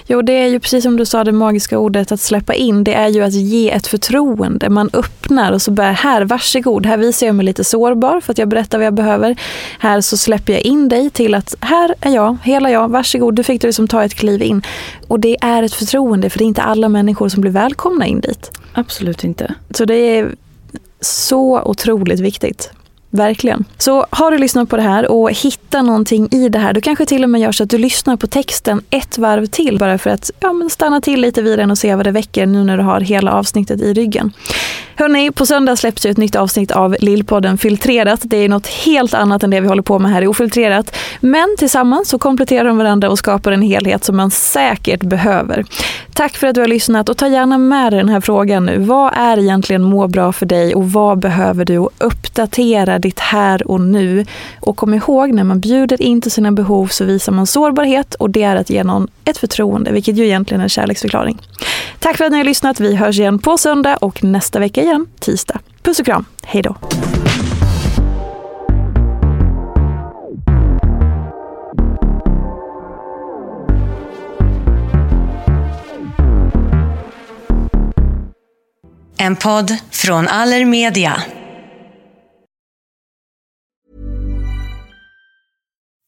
Jo, 0.07 0.22
det 0.22 0.33
är 0.33 0.46
ju 0.46 0.61
precis 0.61 0.83
som 0.83 0.96
du 0.96 1.07
sa, 1.07 1.24
det 1.24 1.33
magiska 1.33 1.79
ordet 1.79 2.12
att 2.12 2.20
släppa 2.20 2.55
in, 2.55 2.85
det 2.85 2.94
är 2.94 3.09
ju 3.09 3.22
att 3.22 3.33
ge 3.33 3.70
ett 3.70 3.87
förtroende. 3.87 4.70
Man 4.70 4.90
öppnar 4.92 5.53
och 5.53 5.62
så 5.62 5.70
bara, 5.70 5.92
här, 5.92 6.22
varsågod, 6.24 6.87
här 6.87 6.96
visar 6.96 7.26
jag 7.26 7.37
mig 7.37 7.46
lite 7.46 7.64
sårbar 7.64 8.20
för 8.20 8.33
att 8.33 8.38
jag 8.38 8.48
berättar 8.48 8.79
vad 8.79 8.87
jag 8.87 8.94
behöver. 8.94 9.37
Här 9.79 10.00
så 10.00 10.16
släpper 10.16 10.53
jag 10.53 10.62
in 10.62 10.88
dig 10.88 11.11
till 11.11 11.35
att, 11.35 11.55
här 11.61 11.94
är 12.00 12.14
jag, 12.14 12.37
hela 12.42 12.70
jag, 12.70 12.88
varsågod, 12.88 13.35
du 13.35 13.42
fick 13.42 13.61
du 13.61 13.66
liksom 13.66 13.88
ta 13.88 14.05
ett 14.05 14.14
kliv 14.14 14.42
in. 14.42 14.62
Och 15.09 15.20
det 15.20 15.37
är 15.40 15.62
ett 15.62 15.74
förtroende, 15.74 16.31
för 16.31 16.38
det 16.38 16.44
är 16.44 16.46
inte 16.46 16.62
alla 16.62 16.88
människor 16.88 17.29
som 17.29 17.40
blir 17.40 17.53
välkomna 17.53 18.07
in 18.07 18.20
dit. 18.20 18.50
Absolut 18.72 19.24
inte. 19.24 19.55
Så 19.70 19.85
det 19.85 19.94
är 19.94 20.35
så 21.00 21.62
otroligt 21.62 22.20
viktigt. 22.20 22.70
Verkligen. 23.12 23.64
Så 23.79 24.07
har 24.11 24.31
du 24.31 24.38
lyssnat 24.38 24.68
på 24.68 24.77
det 24.77 24.83
här 24.83 25.11
och 25.11 25.31
hittar 25.31 25.83
någonting 25.83 26.29
i 26.31 26.49
det 26.49 26.59
här, 26.59 26.73
då 26.73 26.81
kanske 26.81 27.07
till 27.07 27.25
och 27.25 27.31
med 27.31 27.40
gör 27.40 27.53
så 27.53 27.62
att 27.62 27.70
du 27.70 27.79
lyssnar 27.79 28.16
på 28.16 28.27
texten 28.27 28.83
ett 28.90 29.18
varv 29.18 29.46
till 29.46 29.79
bara 29.79 29.99
för 29.99 30.11
att 30.11 30.31
ja, 30.40 30.53
men 30.53 30.70
stanna 30.70 31.01
till 31.01 31.20
lite 31.20 31.42
vid 31.42 31.59
den 31.59 31.70
och 31.70 31.79
se 31.79 31.94
vad 31.94 32.07
det 32.07 32.11
väcker 32.11 32.46
nu 32.46 32.64
när 32.64 32.77
du 32.77 32.83
har 32.83 33.01
hela 33.01 33.33
avsnittet 33.33 33.81
i 33.81 33.94
ryggen. 33.94 34.33
Hörni, 35.01 35.31
på 35.31 35.46
söndag 35.46 35.77
släpps 35.77 36.07
ju 36.07 36.11
ett 36.11 36.16
nytt 36.16 36.37
avsnitt 36.37 36.70
av 36.70 36.96
Lillpodden 37.01 37.59
Filtrerat. 37.59 38.20
Det 38.23 38.37
är 38.37 38.49
något 38.49 38.66
helt 38.66 39.14
annat 39.14 39.42
än 39.42 39.51
det 39.51 39.61
vi 39.61 39.68
håller 39.68 39.83
på 39.83 39.99
med 39.99 40.11
här 40.11 40.23
i 40.23 40.27
Ofiltrerat. 40.27 40.96
Men 41.20 41.57
tillsammans 41.59 42.09
så 42.09 42.18
kompletterar 42.18 42.64
de 42.64 42.79
varandra 42.79 43.11
och 43.11 43.18
skapar 43.18 43.53
en 43.53 43.62
helhet 43.62 44.05
som 44.05 44.16
man 44.16 44.31
säkert 44.31 45.03
behöver. 45.03 45.64
Tack 46.12 46.37
för 46.37 46.46
att 46.46 46.55
du 46.55 46.61
har 46.61 46.68
lyssnat 46.68 47.09
och 47.09 47.16
ta 47.16 47.29
gärna 47.29 47.59
med 47.59 47.92
dig 47.92 48.01
den 48.01 48.09
här 48.09 48.20
frågan 48.20 48.66
nu. 48.66 48.79
Vad 48.79 49.12
är 49.16 49.38
egentligen 49.38 49.83
må 49.83 50.09
bra 50.09 50.33
för 50.33 50.46
dig 50.46 50.75
och 50.75 50.92
vad 50.92 51.18
behöver 51.18 51.64
du 51.64 51.88
uppdatera 51.99 52.99
ditt 53.01 53.19
här 53.21 53.71
och 53.71 53.81
nu? 53.81 54.25
Och 54.61 54.77
kom 54.77 54.95
ihåg, 54.95 55.33
när 55.33 55.45
man 55.45 55.61
bjuder 55.61 56.03
in 56.03 56.21
till 56.21 56.31
sina 56.31 56.53
behov 56.53 56.87
så 56.87 57.05
visar 57.05 57.33
man 57.33 57.47
sårbarhet 57.47 58.15
och 58.15 58.31
det 58.31 58.43
är 58.43 58.57
att 58.57 58.71
ge 58.71 58.85
någon 58.85 59.09
ett 59.25 59.39
förtroende, 59.39 59.93
vilket 59.93 60.17
ju 60.17 60.25
egentligen 60.25 60.61
är 60.61 60.65
en 60.65 60.69
kärleksförklaring. 60.69 61.39
Tack 61.99 62.17
för 62.17 62.25
att 62.25 62.33
ni 62.33 62.39
har 62.39 62.45
lyssnat. 62.45 62.81
Vi 62.81 62.95
hörs 62.95 63.19
igen 63.19 63.39
på 63.39 63.59
söndag 63.59 63.97
och 63.97 64.25
nästa 64.25 64.59
vecka 64.59 64.83
igen, 64.83 65.07
tisdag. 65.19 65.61
Puss 65.83 66.01
och 66.01 66.07
kram. 66.07 66.25
Hej 66.43 66.63
då. 66.63 66.77
En 79.23 79.37
podd 79.37 79.77
från 79.91 80.29
Allermedia. 80.29 81.23